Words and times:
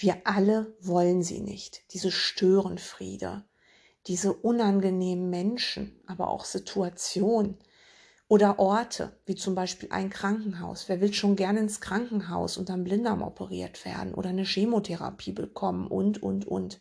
Wir 0.00 0.18
alle 0.22 0.76
wollen 0.80 1.24
sie 1.24 1.40
nicht, 1.40 1.82
diese 1.92 2.12
Störenfriede, 2.12 3.44
diese 4.06 4.32
unangenehmen 4.32 5.28
Menschen, 5.28 6.00
aber 6.06 6.28
auch 6.28 6.44
Situationen 6.44 7.58
oder 8.28 8.60
Orte, 8.60 9.18
wie 9.26 9.34
zum 9.34 9.56
Beispiel 9.56 9.88
ein 9.90 10.08
Krankenhaus. 10.08 10.88
Wer 10.88 11.00
will 11.00 11.12
schon 11.12 11.34
gerne 11.34 11.58
ins 11.58 11.80
Krankenhaus 11.80 12.58
und 12.58 12.70
am 12.70 12.84
Blinddarm 12.84 13.22
operiert 13.22 13.84
werden 13.84 14.14
oder 14.14 14.28
eine 14.28 14.44
Chemotherapie 14.44 15.32
bekommen 15.32 15.88
und, 15.88 16.22
und, 16.22 16.46
und. 16.46 16.80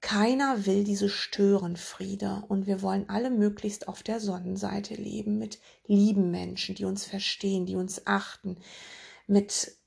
Keiner 0.00 0.66
will 0.66 0.84
diese 0.84 1.08
Störenfriede 1.08 2.44
und 2.46 2.68
wir 2.68 2.80
wollen 2.80 3.08
alle 3.08 3.30
möglichst 3.30 3.88
auf 3.88 4.04
der 4.04 4.20
Sonnenseite 4.20 4.94
leben 4.94 5.36
mit 5.36 5.58
lieben 5.88 6.30
Menschen, 6.30 6.76
die 6.76 6.84
uns 6.84 7.06
verstehen, 7.06 7.66
die 7.66 7.74
uns 7.74 8.06
achten, 8.06 8.56
mit 9.26 9.79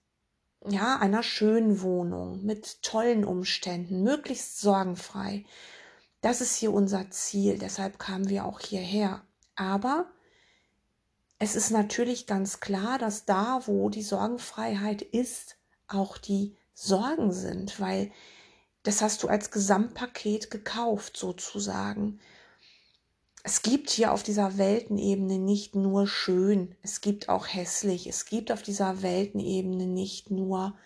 ja, 0.68 0.98
einer 0.98 1.24
schönen 1.24 1.82
Wohnung, 1.82 2.44
mit 2.44 2.82
tollen 2.84 3.26
Umständen, 3.26 4.04
möglichst 4.04 4.60
sorgenfrei. 4.60 5.46
Das 6.22 6.42
ist 6.42 6.56
hier 6.56 6.74
unser 6.74 7.12
Ziel, 7.12 7.58
deshalb 7.58 8.00
kamen 8.00 8.30
wir 8.30 8.46
auch 8.46 8.60
hierher. 8.60 9.22
Aber 9.56 10.08
es 11.40 11.56
ist 11.56 11.72
natürlich 11.72 12.28
ganz 12.28 12.62
klar, 12.62 12.98
dass 12.98 13.26
da, 13.26 13.62
wo 13.66 13.90
die 13.90 14.04
Sorgenfreiheit 14.04 15.02
ist, 15.02 15.58
auch 15.88 16.18
die 16.18 16.56
Sorgen 16.74 17.34
sind, 17.34 17.80
weil 17.80 18.12
das 18.84 19.02
hast 19.02 19.24
du 19.24 19.28
als 19.28 19.52
Gesamtpaket 19.52 20.50
gekauft 20.50 21.18
sozusagen. 21.18 22.20
Es 23.46 23.62
gibt 23.62 23.90
hier 23.90 24.14
auf 24.14 24.24
dieser 24.24 24.58
Weltenebene 24.58 25.38
nicht 25.38 25.76
nur 25.76 26.08
schön, 26.08 26.76
es 26.82 27.02
gibt 27.02 27.28
auch 27.28 27.46
hässlich, 27.46 28.08
es 28.08 28.26
gibt 28.26 28.54
auf 28.54 28.62
dieser 28.62 29.02
Weltenebene 29.02 29.86
nicht 29.86 30.32
nur 30.32 30.78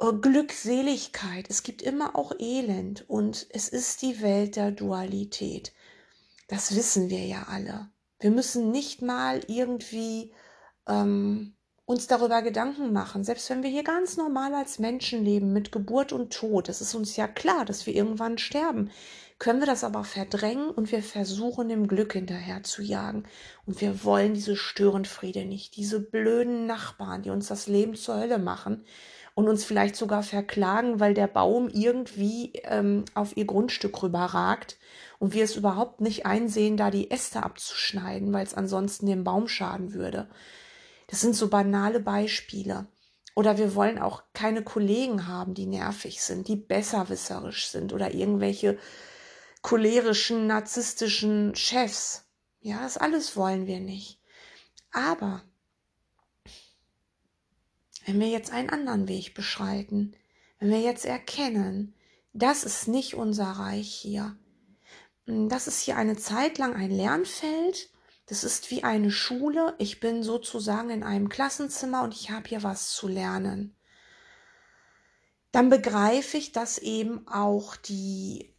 äh, 0.00 0.10
Glückseligkeit, 0.12 1.46
es 1.50 1.62
gibt 1.62 1.82
immer 1.82 2.16
auch 2.16 2.32
Elend 2.38 3.04
und 3.08 3.46
es 3.50 3.68
ist 3.68 4.00
die 4.00 4.22
Welt 4.22 4.56
der 4.56 4.70
Dualität. 4.70 5.74
Das 6.48 6.74
wissen 6.74 7.10
wir 7.10 7.26
ja 7.26 7.46
alle. 7.50 7.90
Wir 8.20 8.30
müssen 8.30 8.70
nicht 8.70 9.02
mal 9.02 9.42
irgendwie 9.48 10.32
ähm, 10.88 11.54
uns 11.84 12.06
darüber 12.06 12.40
Gedanken 12.40 12.90
machen, 12.92 13.22
selbst 13.22 13.50
wenn 13.50 13.62
wir 13.62 13.70
hier 13.70 13.84
ganz 13.84 14.16
normal 14.16 14.54
als 14.54 14.78
Menschen 14.78 15.24
leben, 15.24 15.52
mit 15.52 15.72
Geburt 15.72 16.12
und 16.12 16.32
Tod, 16.32 16.70
es 16.70 16.80
ist 16.80 16.94
uns 16.94 17.16
ja 17.16 17.28
klar, 17.28 17.66
dass 17.66 17.84
wir 17.84 17.94
irgendwann 17.94 18.38
sterben, 18.38 18.90
können 19.38 19.60
wir 19.60 19.66
das 19.66 19.84
aber 19.84 20.02
verdrängen 20.02 20.70
und 20.70 20.90
wir 20.90 21.02
versuchen, 21.02 21.68
dem 21.68 21.86
Glück 21.86 22.14
hinterher 22.14 22.64
zu 22.64 22.82
jagen. 22.82 23.24
Und 23.66 23.80
wir 23.80 24.02
wollen 24.04 24.34
diese 24.34 24.56
Störenfriede 24.56 25.44
nicht, 25.44 25.76
diese 25.76 26.00
blöden 26.00 26.66
Nachbarn, 26.66 27.22
die 27.22 27.30
uns 27.30 27.46
das 27.46 27.68
Leben 27.68 27.94
zur 27.94 28.18
Hölle 28.18 28.38
machen 28.38 28.84
und 29.34 29.48
uns 29.48 29.64
vielleicht 29.64 29.94
sogar 29.94 30.24
verklagen, 30.24 30.98
weil 30.98 31.14
der 31.14 31.28
Baum 31.28 31.68
irgendwie 31.68 32.52
ähm, 32.64 33.04
auf 33.14 33.36
ihr 33.36 33.44
Grundstück 33.44 34.02
rüberragt 34.02 34.76
und 35.20 35.32
wir 35.34 35.44
es 35.44 35.54
überhaupt 35.54 36.00
nicht 36.00 36.26
einsehen, 36.26 36.76
da 36.76 36.90
die 36.90 37.12
Äste 37.12 37.44
abzuschneiden, 37.44 38.32
weil 38.32 38.44
es 38.44 38.54
ansonsten 38.54 39.06
dem 39.06 39.22
Baum 39.22 39.46
schaden 39.46 39.94
würde. 39.94 40.28
Das 41.06 41.20
sind 41.20 41.36
so 41.36 41.48
banale 41.48 42.00
Beispiele. 42.00 42.86
Oder 43.36 43.56
wir 43.56 43.76
wollen 43.76 44.00
auch 44.00 44.24
keine 44.32 44.64
Kollegen 44.64 45.28
haben, 45.28 45.54
die 45.54 45.66
nervig 45.66 46.20
sind, 46.20 46.48
die 46.48 46.56
besserwisserisch 46.56 47.68
sind 47.68 47.92
oder 47.92 48.12
irgendwelche 48.12 48.76
cholerischen, 49.62 50.46
narzisstischen 50.46 51.54
Chefs. 51.54 52.24
Ja, 52.60 52.82
das 52.82 52.96
alles 52.96 53.36
wollen 53.36 53.66
wir 53.66 53.80
nicht. 53.80 54.20
Aber 54.90 55.42
wenn 58.06 58.20
wir 58.20 58.28
jetzt 58.28 58.50
einen 58.50 58.70
anderen 58.70 59.08
Weg 59.08 59.34
beschreiten, 59.34 60.16
wenn 60.58 60.70
wir 60.70 60.80
jetzt 60.80 61.04
erkennen, 61.04 61.94
das 62.32 62.64
ist 62.64 62.88
nicht 62.88 63.14
unser 63.14 63.50
Reich 63.50 63.94
hier, 63.94 64.36
das 65.26 65.66
ist 65.66 65.80
hier 65.80 65.96
eine 65.96 66.16
Zeit 66.16 66.58
lang 66.58 66.74
ein 66.74 66.90
Lernfeld 66.90 67.90
das 68.28 68.44
ist 68.44 68.70
wie 68.70 68.84
eine 68.84 69.10
Schule. 69.10 69.74
Ich 69.78 70.00
bin 70.00 70.22
sozusagen 70.22 70.90
in 70.90 71.02
einem 71.02 71.30
Klassenzimmer 71.30 72.02
und 72.02 72.14
ich 72.14 72.30
habe 72.30 72.46
hier 72.46 72.62
was 72.62 72.90
zu 72.92 73.08
lernen. 73.08 73.74
Dann 75.50 75.70
begreife 75.70 76.36
ich, 76.36 76.52
dass 76.52 76.76
eben 76.76 77.26
auch 77.26 77.74
die 77.74 78.54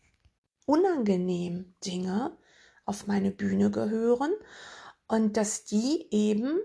unangenehmen 0.69 1.75
Dinge 1.83 2.37
auf 2.85 3.07
meine 3.07 3.31
Bühne 3.31 3.71
gehören 3.71 4.31
und 5.07 5.35
dass 5.35 5.65
die 5.65 6.07
eben 6.11 6.59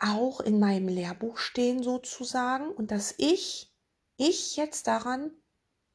auch 0.00 0.40
in 0.40 0.58
meinem 0.58 0.88
Lehrbuch 0.88 1.38
stehen 1.38 1.84
sozusagen 1.84 2.72
und 2.72 2.90
dass 2.90 3.14
ich, 3.18 3.72
ich 4.16 4.56
jetzt 4.56 4.88
daran 4.88 5.30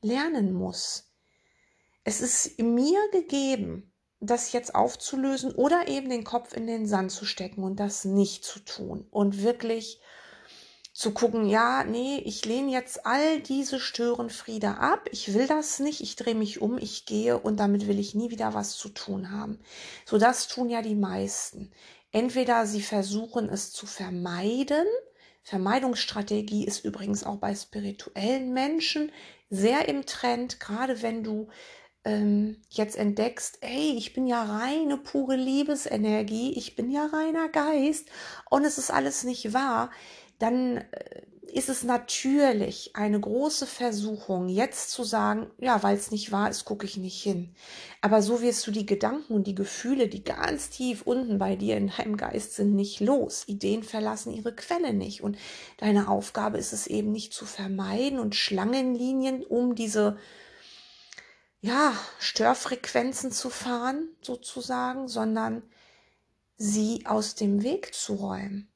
lernen 0.02 0.54
muss. 0.54 1.12
Es 2.06 2.22
ist 2.22 2.58
mir 2.60 3.00
gegeben, 3.12 3.92
das 4.22 4.54
jetzt 4.54 4.74
aufzulösen 4.74 5.54
oder 5.54 5.90
eben 5.90 6.10
den 6.10 6.24
Kopf 6.24 6.56
in 6.56 6.68
den 6.68 6.88
Sand 6.88 7.12
zu 7.12 7.26
stecken 7.26 7.64
und 7.64 7.82
das 7.82 8.06
nicht 8.06 8.46
zu 8.46 8.60
tun 8.60 9.08
und 9.12 9.44
wirklich 9.44 10.00
zu 10.96 11.12
gucken, 11.12 11.46
ja, 11.46 11.84
nee, 11.84 12.22
ich 12.24 12.46
lehne 12.46 12.72
jetzt 12.72 13.06
all 13.06 13.42
diese 13.42 13.82
Störenfriede 13.82 14.78
ab, 14.78 15.10
ich 15.12 15.34
will 15.34 15.46
das 15.46 15.80
nicht, 15.80 16.00
ich 16.00 16.16
drehe 16.16 16.36
mich 16.36 16.62
um, 16.62 16.78
ich 16.78 17.06
gehe 17.06 17.38
und 17.38 17.60
damit 17.60 17.88
will 17.88 18.00
ich 18.00 18.16
nie 18.16 18.32
wieder 18.32 18.54
was 18.54 18.78
zu 18.78 18.88
tun 18.88 19.30
haben. 19.30 19.60
So 20.06 20.18
das 20.18 20.48
tun 20.48 20.70
ja 20.70 20.82
die 20.82 20.96
meisten. 20.96 21.70
Entweder 22.14 22.66
sie 22.66 22.82
versuchen 22.82 23.50
es 23.50 23.74
zu 23.74 23.86
vermeiden, 23.86 24.88
Vermeidungsstrategie 25.44 26.66
ist 26.66 26.86
übrigens 26.86 27.26
auch 27.26 27.40
bei 27.40 27.54
spirituellen 27.54 28.54
Menschen 28.54 29.12
sehr 29.50 29.90
im 29.90 30.06
Trend, 30.06 30.62
gerade 30.62 31.02
wenn 31.02 31.26
du 31.26 31.50
ähm, 32.06 32.62
jetzt 32.70 32.96
entdeckst, 32.96 33.58
ey, 33.62 33.96
ich 33.98 34.14
bin 34.14 34.28
ja 34.28 34.44
reine, 34.44 34.98
pure 34.98 35.36
Liebesenergie, 35.36 36.54
ich 36.54 36.76
bin 36.76 36.90
ja 36.90 37.06
reiner 37.08 37.50
Geist. 37.50 38.08
Und 38.50 38.64
es 38.64 38.78
ist 38.78 38.92
alles 38.92 39.24
nicht 39.24 39.54
wahr, 39.54 39.92
dann 40.40 40.78
äh, 40.78 41.22
ist 41.56 41.70
es 41.70 41.84
natürlich 41.84 42.98
eine 42.98 43.18
große 43.18 43.66
Versuchung, 43.66 44.50
jetzt 44.50 44.92
zu 44.92 45.06
sagen, 45.06 45.50
ja, 45.58 45.82
weil 45.84 45.96
es 45.96 46.12
nicht 46.12 46.34
wahr 46.34 46.50
ist, 46.50 46.66
gucke 46.66 46.86
ich 46.86 46.98
nicht 46.98 47.24
hin. 47.24 47.56
Aber 48.02 48.22
so 48.22 48.42
wirst 48.42 48.68
du 48.68 48.72
die 48.72 48.86
Gedanken 48.86 49.34
und 49.34 49.48
die 49.48 49.56
Gefühle, 49.56 50.10
die 50.10 50.26
ganz 50.26 50.70
tief 50.70 51.04
unten 51.04 51.38
bei 51.38 51.56
dir 51.56 51.78
in 51.78 51.94
deinem 51.96 52.18
Geist 52.18 52.56
sind, 52.56 52.76
nicht 52.76 53.00
los. 53.00 53.48
Ideen 53.48 53.84
verlassen 53.84 54.34
ihre 54.34 54.54
Quelle 54.54 54.94
nicht. 54.94 55.22
Und 55.22 55.38
deine 55.78 56.10
Aufgabe 56.10 56.58
ist 56.58 56.74
es 56.74 56.88
eben 56.88 57.14
nicht 57.14 57.32
zu 57.32 57.46
vermeiden 57.46 58.20
und 58.20 58.36
Schlangenlinien 58.36 59.46
um 59.46 59.76
diese 59.76 60.18
ja, 61.62 61.94
Störfrequenzen 62.20 63.32
zu 63.32 63.50
fahren, 63.50 64.10
sozusagen, 64.22 65.08
sondern 65.08 65.64
sie 66.58 67.06
aus 67.06 67.36
dem 67.36 67.64
Weg 67.64 67.94
zu 67.94 68.16
räumen. 68.16 68.70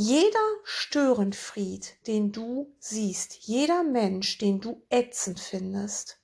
Jeder 0.00 0.38
Störenfried, 0.62 1.96
den 2.06 2.30
du 2.30 2.72
siehst, 2.78 3.34
jeder 3.40 3.82
Mensch, 3.82 4.38
den 4.38 4.60
du 4.60 4.80
ätzend 4.90 5.40
findest, 5.40 6.20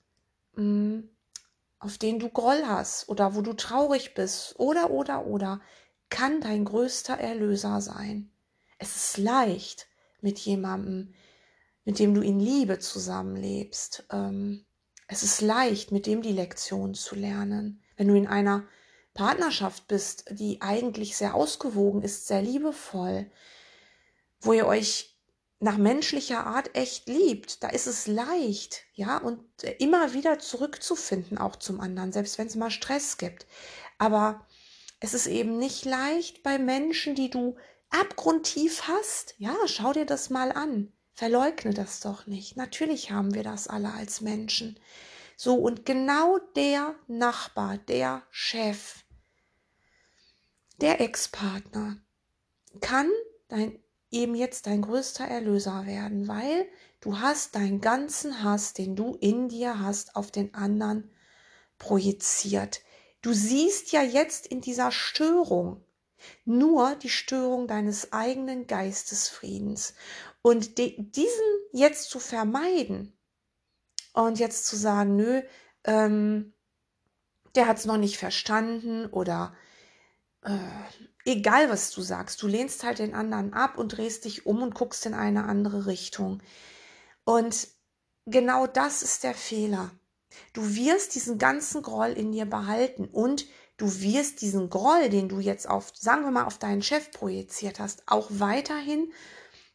mm, 0.54 1.00
auf 1.80 1.98
den 1.98 2.20
du 2.20 2.28
Groll 2.28 2.62
hast 2.66 3.08
oder 3.08 3.34
wo 3.34 3.42
du 3.42 3.52
traurig 3.52 4.14
bist 4.14 4.54
oder, 4.60 4.92
oder, 4.92 5.26
oder, 5.26 5.60
kann 6.08 6.40
dein 6.40 6.64
größter 6.64 7.14
Erlöser 7.14 7.80
sein. 7.80 8.30
Es 8.78 8.94
ist 8.94 9.18
leicht, 9.18 9.88
mit 10.20 10.38
jemandem 10.38 11.12
mit 11.84 11.98
dem 11.98 12.14
du 12.14 12.20
in 12.20 12.38
Liebe 12.38 12.78
zusammenlebst. 12.78 14.04
Ähm, 14.12 14.64
es 15.08 15.24
ist 15.24 15.40
leicht, 15.40 15.90
mit 15.90 16.06
dem 16.06 16.22
die 16.22 16.32
Lektion 16.32 16.94
zu 16.94 17.16
lernen. 17.16 17.82
Wenn 17.96 18.06
du 18.06 18.14
in 18.14 18.28
einer 18.28 18.68
Partnerschaft 19.14 19.88
bist, 19.88 20.26
die 20.30 20.62
eigentlich 20.62 21.16
sehr 21.16 21.34
ausgewogen 21.34 22.02
ist, 22.02 22.28
sehr 22.28 22.40
liebevoll, 22.40 23.28
wo 24.44 24.52
ihr 24.52 24.66
euch 24.66 25.16
nach 25.60 25.78
menschlicher 25.78 26.46
Art 26.46 26.76
echt 26.76 27.08
liebt, 27.08 27.62
da 27.62 27.68
ist 27.68 27.86
es 27.86 28.06
leicht, 28.06 28.84
ja, 28.92 29.18
und 29.18 29.40
immer 29.78 30.12
wieder 30.12 30.38
zurückzufinden 30.38 31.38
auch 31.38 31.56
zum 31.56 31.80
anderen, 31.80 32.12
selbst 32.12 32.38
wenn 32.38 32.46
es 32.46 32.54
mal 32.54 32.70
Stress 32.70 33.16
gibt. 33.16 33.46
Aber 33.98 34.46
es 35.00 35.14
ist 35.14 35.26
eben 35.26 35.58
nicht 35.58 35.84
leicht 35.84 36.42
bei 36.42 36.58
Menschen, 36.58 37.14
die 37.14 37.30
du 37.30 37.56
abgrundtief 37.90 38.88
hast. 38.88 39.34
Ja, 39.38 39.54
schau 39.66 39.92
dir 39.92 40.06
das 40.06 40.30
mal 40.30 40.52
an. 40.52 40.92
Verleugne 41.12 41.72
das 41.72 42.00
doch 42.00 42.26
nicht. 42.26 42.56
Natürlich 42.56 43.10
haben 43.10 43.34
wir 43.34 43.44
das 43.44 43.68
alle 43.68 43.92
als 43.92 44.20
Menschen. 44.20 44.78
So, 45.36 45.54
und 45.54 45.86
genau 45.86 46.38
der 46.56 46.94
Nachbar, 47.06 47.78
der 47.78 48.22
Chef, 48.30 49.04
der 50.80 51.00
Ex-Partner 51.00 51.98
kann 52.80 53.08
dein, 53.48 53.78
eben 54.14 54.34
jetzt 54.34 54.66
dein 54.66 54.82
größter 54.82 55.24
Erlöser 55.24 55.86
werden, 55.86 56.28
weil 56.28 56.66
du 57.00 57.18
hast 57.18 57.54
deinen 57.56 57.80
ganzen 57.80 58.42
Hass, 58.42 58.72
den 58.72 58.96
du 58.96 59.16
in 59.20 59.48
dir 59.48 59.80
hast, 59.80 60.16
auf 60.16 60.30
den 60.30 60.54
anderen 60.54 61.10
projiziert. 61.78 62.80
Du 63.20 63.32
siehst 63.32 63.92
ja 63.92 64.02
jetzt 64.02 64.46
in 64.46 64.60
dieser 64.60 64.92
Störung, 64.92 65.84
Nur 66.46 66.94
die 66.96 67.10
Störung 67.10 67.66
deines 67.68 68.12
eigenen 68.12 68.66
Geistesfriedens. 68.66 69.94
Und 70.42 70.78
diesen 70.78 71.44
jetzt 71.72 72.08
zu 72.08 72.18
vermeiden 72.18 73.12
und 74.14 74.38
jetzt 74.38 74.66
zu 74.66 74.76
sagen, 74.76 75.16
nö, 75.16 75.42
ähm, 75.84 76.54
der 77.54 77.66
hat 77.66 77.78
es 77.78 77.84
noch 77.84 77.98
nicht 77.98 78.16
verstanden 78.16 79.06
oder 79.06 79.54
äh, 80.42 80.58
egal 81.24 81.70
was 81.70 81.90
du 81.90 82.02
sagst, 82.02 82.42
du 82.42 82.46
lehnst 82.46 82.84
halt 82.84 82.98
den 82.98 83.14
anderen 83.14 83.52
ab 83.52 83.78
und 83.78 83.96
drehst 83.96 84.24
dich 84.24 84.46
um 84.46 84.62
und 84.62 84.74
guckst 84.74 85.06
in 85.06 85.14
eine 85.14 85.44
andere 85.44 85.86
Richtung. 85.86 86.42
Und 87.24 87.68
genau 88.26 88.66
das 88.66 89.02
ist 89.02 89.24
der 89.24 89.34
Fehler. 89.34 89.90
Du 90.52 90.74
wirst 90.74 91.14
diesen 91.14 91.38
ganzen 91.38 91.82
Groll 91.82 92.10
in 92.10 92.32
dir 92.32 92.44
behalten 92.44 93.06
und 93.06 93.46
du 93.76 94.00
wirst 94.00 94.40
diesen 94.40 94.68
Groll, 94.68 95.08
den 95.08 95.28
du 95.28 95.40
jetzt 95.40 95.68
auf, 95.68 95.92
sagen 95.94 96.24
wir 96.24 96.30
mal, 96.30 96.44
auf 96.44 96.58
deinen 96.58 96.82
Chef 96.82 97.10
projiziert 97.10 97.78
hast, 97.78 98.02
auch 98.06 98.28
weiterhin 98.30 99.12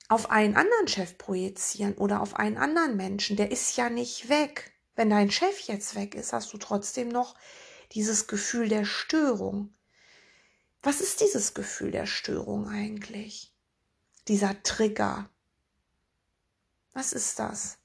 auf 0.10 0.32
einen 0.32 0.56
anderen 0.56 0.88
Chef 0.88 1.18
projizieren 1.18 1.94
oder 1.94 2.22
auf 2.22 2.36
einen 2.36 2.58
anderen 2.58 2.98
Menschen. 2.98 3.38
Der 3.38 3.52
ist 3.52 3.78
ja 3.78 3.90
nicht 3.90 4.30
weg. 4.30 4.74
Wenn 4.96 5.10
dein 5.10 5.32
Chef 5.32 5.62
jetzt 5.62 5.96
weg 5.96 6.16
ist, 6.16 6.34
hast 6.34 6.52
du 6.52 6.58
trotzdem 6.58 7.10
noch 7.10 7.36
dieses 7.94 8.28
Gefühl 8.28 8.68
der 8.68 8.86
Störung. 8.86 9.74
Was 10.82 11.02
ist 11.02 11.20
dieses 11.20 11.54
Gefühl 11.54 11.92
der 11.92 12.06
Störung 12.06 12.70
eigentlich? 12.70 13.54
Dieser 14.28 14.64
Trigger. 14.64 15.30
Was 16.94 17.12
ist 17.12 17.38
das? 17.40 17.78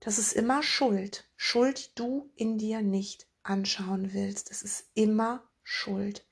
Das 0.00 0.18
ist 0.18 0.32
immer 0.32 0.62
Schuld. 0.62 1.24
Schuld, 1.36 1.98
du 1.98 2.30
in 2.36 2.58
dir 2.58 2.82
nicht 2.82 3.26
anschauen 3.42 4.12
willst. 4.12 4.50
Es 4.50 4.62
ist 4.62 4.84
immer 4.94 5.42
Schuld. 5.62 6.26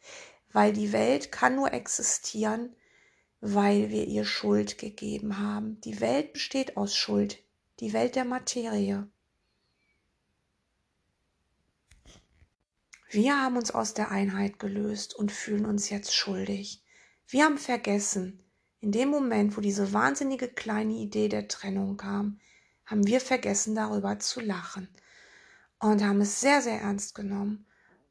Weil 0.53 0.73
die 0.73 0.93
Welt 0.93 1.33
kann 1.33 1.57
nur 1.57 1.73
existieren, 1.73 2.77
weil 3.41 3.91
wir 3.91 4.07
ihr 4.07 4.25
Schuld 4.27 4.79
gegeben 4.79 5.39
haben. 5.39 5.81
Die 5.81 6.01
Welt 6.01 6.35
besteht 6.35 6.77
aus 6.77 6.95
Schuld. 6.95 7.39
Die 7.81 7.93
Welt 7.93 8.17
der 8.17 8.25
Materie. 8.25 9.09
Wir 13.15 13.41
haben 13.41 13.57
uns 13.57 13.71
aus 13.71 13.95
der 13.95 14.11
Einheit 14.11 14.59
gelöst 14.59 15.15
und 15.15 15.31
fühlen 15.31 15.67
uns 15.67 15.89
jetzt 15.89 16.13
schuldig. 16.13 16.83
Wir 17.29 17.45
haben 17.45 17.59
vergessen, 17.59 18.43
in 18.81 18.91
dem 18.91 19.09
Moment, 19.09 19.57
wo 19.57 19.61
diese 19.61 19.93
wahnsinnige 19.93 20.49
kleine 20.49 20.95
Idee 20.95 21.29
der 21.29 21.47
Trennung 21.47 21.97
kam, 21.97 22.41
haben 22.85 23.07
wir 23.07 23.21
vergessen 23.21 23.77
darüber 23.77 24.19
zu 24.19 24.41
lachen 24.41 24.89
und 25.79 26.03
haben 26.03 26.23
es 26.23 26.41
sehr, 26.41 26.61
sehr 26.61 26.81
ernst 26.81 27.15
genommen 27.15 27.67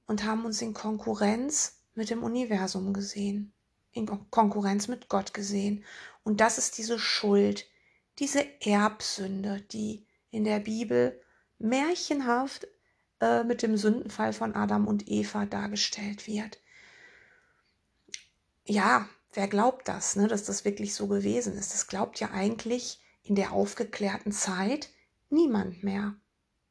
und 0.07 0.23
haben 0.23 0.45
uns 0.45 0.61
in 0.61 0.73
Konkurrenz 0.73 1.81
mit 1.95 2.09
dem 2.09 2.23
Universum 2.23 2.93
gesehen, 2.93 3.51
in 3.91 4.05
Konkurrenz 4.31 4.87
mit 4.87 5.09
Gott 5.09 5.33
gesehen. 5.33 5.83
Und 6.23 6.39
das 6.39 6.57
ist 6.57 6.77
diese 6.77 6.97
Schuld, 6.97 7.67
diese 8.19 8.45
Erbsünde, 8.65 9.59
die 9.69 10.07
in 10.31 10.45
der 10.45 10.61
Bibel 10.61 11.21
märchenhaft 11.59 12.67
äh, 13.23 13.45
mit 13.45 13.61
dem 13.61 13.77
Sündenfall 13.77 14.33
von 14.33 14.53
Adam 14.53 14.85
und 14.85 15.07
Eva 15.07 15.45
dargestellt 15.45 16.27
wird. 16.27 16.59
Ja, 18.65 19.07
wer 19.31 19.47
glaubt 19.47 19.87
das, 19.87 20.17
ne, 20.17 20.27
dass 20.27 20.43
das 20.43 20.65
wirklich 20.65 20.93
so 20.93 21.07
gewesen 21.07 21.57
ist? 21.57 21.73
Das 21.73 21.87
glaubt 21.87 22.19
ja 22.19 22.31
eigentlich 22.31 23.01
in 23.23 23.35
der 23.35 23.53
aufgeklärten 23.53 24.33
Zeit 24.33 24.89
niemand 25.29 25.83
mehr. 25.83 26.15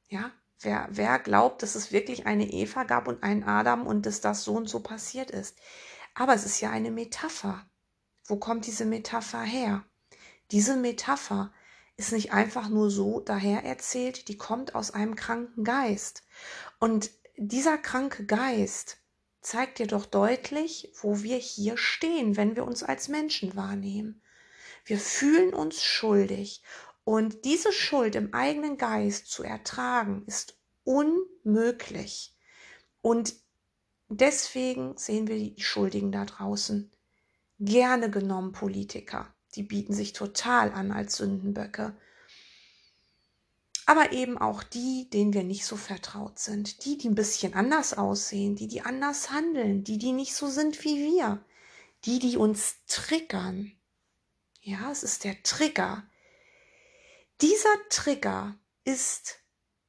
Ja, 0.08 0.30
wer, 0.60 0.88
wer 0.90 1.18
glaubt, 1.18 1.62
dass 1.62 1.74
es 1.74 1.90
wirklich 1.90 2.26
eine 2.26 2.50
Eva 2.50 2.84
gab 2.84 3.08
und 3.08 3.22
einen 3.22 3.44
Adam 3.44 3.86
und 3.86 4.04
dass 4.04 4.20
das 4.20 4.44
so 4.44 4.52
und 4.52 4.68
so 4.68 4.80
passiert 4.80 5.30
ist? 5.30 5.56
Aber 6.14 6.34
es 6.34 6.44
ist 6.44 6.60
ja 6.60 6.70
eine 6.70 6.90
Metapher. 6.90 7.64
Wo 8.26 8.36
kommt 8.36 8.66
diese 8.66 8.84
Metapher 8.84 9.42
her? 9.42 9.84
Diese 10.50 10.76
Metapher 10.76 11.50
ist 12.02 12.12
nicht 12.12 12.32
einfach 12.32 12.68
nur 12.68 12.90
so 12.90 13.20
daher 13.20 13.64
erzählt, 13.64 14.28
die 14.28 14.36
kommt 14.36 14.74
aus 14.74 14.90
einem 14.90 15.14
kranken 15.14 15.62
Geist. 15.62 16.24
Und 16.80 17.10
dieser 17.36 17.78
kranke 17.78 18.26
Geist 18.26 18.98
zeigt 19.40 19.78
dir 19.78 19.86
doch 19.86 20.06
deutlich, 20.06 20.92
wo 21.00 21.22
wir 21.22 21.36
hier 21.36 21.76
stehen, 21.76 22.36
wenn 22.36 22.56
wir 22.56 22.64
uns 22.64 22.82
als 22.82 23.08
Menschen 23.08 23.54
wahrnehmen. 23.54 24.20
Wir 24.84 24.98
fühlen 24.98 25.54
uns 25.54 25.82
schuldig 25.82 26.62
und 27.04 27.44
diese 27.44 27.72
Schuld 27.72 28.16
im 28.16 28.34
eigenen 28.34 28.78
Geist 28.78 29.28
zu 29.28 29.44
ertragen, 29.44 30.24
ist 30.26 30.58
unmöglich. 30.84 32.36
Und 33.00 33.34
deswegen 34.08 34.96
sehen 34.96 35.28
wir 35.28 35.36
die 35.36 35.62
Schuldigen 35.62 36.10
da 36.10 36.24
draußen. 36.24 36.90
Gerne 37.60 38.10
genommen 38.10 38.50
Politiker. 38.50 39.31
Die 39.54 39.62
bieten 39.62 39.92
sich 39.92 40.12
total 40.12 40.72
an 40.72 40.92
als 40.92 41.16
Sündenböcke. 41.16 41.94
Aber 43.84 44.12
eben 44.12 44.38
auch 44.38 44.62
die, 44.62 45.10
denen 45.10 45.34
wir 45.34 45.42
nicht 45.42 45.66
so 45.66 45.76
vertraut 45.76 46.38
sind. 46.38 46.84
Die, 46.84 46.96
die 46.96 47.08
ein 47.08 47.14
bisschen 47.14 47.54
anders 47.54 47.94
aussehen, 47.94 48.54
die, 48.56 48.68
die 48.68 48.82
anders 48.82 49.30
handeln, 49.30 49.84
die, 49.84 49.98
die 49.98 50.12
nicht 50.12 50.34
so 50.34 50.46
sind 50.48 50.84
wie 50.84 50.96
wir. 50.96 51.44
Die, 52.04 52.18
die 52.18 52.36
uns 52.36 52.76
triggern. 52.86 53.72
Ja, 54.60 54.90
es 54.90 55.02
ist 55.02 55.24
der 55.24 55.42
Trigger. 55.42 56.04
Dieser 57.40 57.76
Trigger 57.90 58.56
ist, 58.84 59.40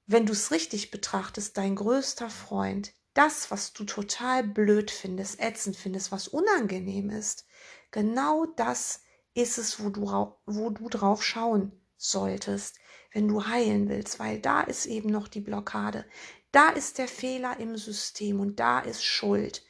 wenn 0.08 0.26
du 0.26 0.34
es 0.34 0.52
richtig 0.52 0.90
betrachtest, 0.90 1.58
dein 1.58 1.76
größter 1.76 2.30
Freund. 2.30 2.94
Das, 3.14 3.52
was 3.52 3.74
du 3.74 3.84
total 3.84 4.44
blöd 4.44 4.90
findest, 4.90 5.40
ätzend 5.40 5.76
findest, 5.76 6.12
was 6.12 6.28
unangenehm 6.28 7.12
ist. 7.12 7.46
Genau 7.92 8.48
das 8.56 9.02
ist 9.34 9.58
es, 9.58 9.84
wo 9.84 9.90
du, 9.90 10.06
wo 10.46 10.70
du 10.70 10.90
drauf 10.90 11.24
schauen 11.24 11.72
solltest, 11.98 12.78
wenn 13.12 13.28
du 13.28 13.46
heilen 13.46 13.90
willst, 13.90 14.20
weil 14.20 14.40
da 14.40 14.62
ist 14.62 14.86
eben 14.86 15.10
noch 15.10 15.28
die 15.28 15.42
Blockade. 15.42 16.06
Da 16.52 16.70
ist 16.70 16.98
der 16.98 17.08
Fehler 17.08 17.60
im 17.60 17.78
System 17.78 18.40
und 18.40 18.60
da 18.60 18.80
ist 18.80 19.04
Schuld. 19.04 19.64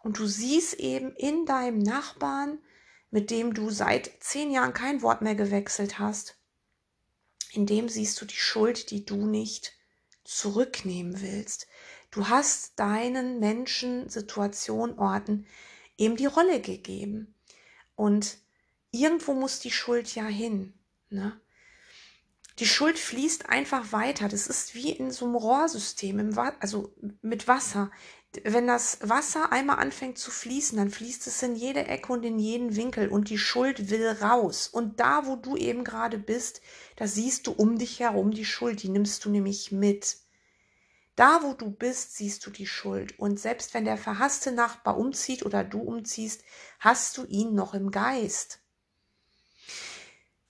Und 0.00 0.18
du 0.18 0.26
siehst 0.26 0.74
eben 0.74 1.14
in 1.16 1.46
deinem 1.46 1.78
Nachbarn, 1.78 2.58
mit 3.10 3.30
dem 3.30 3.54
du 3.54 3.70
seit 3.70 4.10
zehn 4.20 4.50
Jahren 4.50 4.74
kein 4.74 5.02
Wort 5.02 5.22
mehr 5.22 5.34
gewechselt 5.34 5.98
hast, 5.98 6.36
in 7.52 7.66
dem 7.66 7.88
siehst 7.88 8.20
du 8.20 8.24
die 8.24 8.34
Schuld, 8.34 8.90
die 8.90 9.04
du 9.04 9.26
nicht 9.26 9.72
zurücknehmen 10.24 11.20
willst. 11.20 11.68
Du 12.10 12.28
hast 12.28 12.78
deinen 12.78 13.38
Menschen, 13.38 14.08
Situationen, 14.08 14.98
Orten 14.98 15.46
eben 15.96 16.16
die 16.16 16.26
Rolle 16.26 16.60
gegeben. 16.60 17.34
Und 17.94 18.38
irgendwo 18.94 19.34
muss 19.34 19.60
die 19.60 19.70
Schuld 19.70 20.14
ja 20.14 20.24
hin. 20.24 20.74
Ne? 21.10 21.40
Die 22.58 22.66
Schuld 22.66 22.98
fließt 22.98 23.48
einfach 23.48 23.92
weiter. 23.92 24.28
Das 24.28 24.46
ist 24.46 24.74
wie 24.74 24.90
in 24.90 25.10
so 25.10 25.24
einem 25.24 25.34
Rohrsystem, 25.34 26.18
im 26.18 26.38
also 26.38 26.94
mit 27.20 27.48
Wasser 27.48 27.90
wenn 28.42 28.66
das 28.66 28.98
Wasser 29.02 29.52
einmal 29.52 29.78
anfängt 29.78 30.18
zu 30.18 30.30
fließen, 30.30 30.76
dann 30.76 30.90
fließt 30.90 31.26
es 31.26 31.42
in 31.42 31.54
jede 31.54 31.86
Ecke 31.86 32.12
und 32.12 32.24
in 32.24 32.38
jeden 32.38 32.74
Winkel 32.74 33.08
und 33.08 33.30
die 33.30 33.38
Schuld 33.38 33.90
will 33.90 34.08
raus. 34.08 34.66
Und 34.66 34.98
da, 34.98 35.26
wo 35.26 35.36
du 35.36 35.56
eben 35.56 35.84
gerade 35.84 36.18
bist, 36.18 36.60
da 36.96 37.06
siehst 37.06 37.46
du 37.46 37.52
um 37.52 37.78
dich 37.78 38.00
herum 38.00 38.32
die 38.32 38.44
Schuld, 38.44 38.82
die 38.82 38.88
nimmst 38.88 39.24
du 39.24 39.30
nämlich 39.30 39.70
mit. 39.70 40.18
Da, 41.16 41.40
wo 41.42 41.52
du 41.52 41.70
bist, 41.70 42.16
siehst 42.16 42.44
du 42.44 42.50
die 42.50 42.66
Schuld. 42.66 43.16
Und 43.20 43.38
selbst 43.38 43.72
wenn 43.72 43.84
der 43.84 43.96
verhasste 43.96 44.50
Nachbar 44.50 44.96
umzieht 44.96 45.46
oder 45.46 45.62
du 45.62 45.80
umziehst, 45.80 46.42
hast 46.80 47.16
du 47.16 47.24
ihn 47.26 47.54
noch 47.54 47.72
im 47.72 47.92
Geist 47.92 48.63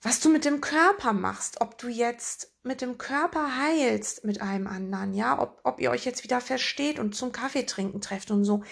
was 0.05 0.19
du 0.19 0.29
mit 0.29 0.45
dem 0.45 0.61
Körper 0.61 1.13
machst, 1.13 1.61
ob 1.61 1.79
du 1.79 1.87
jetzt 1.87 2.53
mit 2.61 2.81
dem 2.81 2.99
Körper 2.99 3.57
heilst 3.57 4.23
mit 4.23 4.39
einem 4.39 4.67
anderen, 4.67 5.15
ja, 5.15 5.41
ob, 5.41 5.61
ob 5.63 5.79
ihr 5.79 5.89
euch 5.89 6.05
jetzt 6.05 6.23
wieder 6.23 6.41
versteht 6.41 6.99
und 6.99 7.15
zum 7.15 7.31
Kaffee 7.31 7.65
trinken 7.65 8.01
trefft 8.01 8.29
und 8.29 8.45
so, 8.45 8.63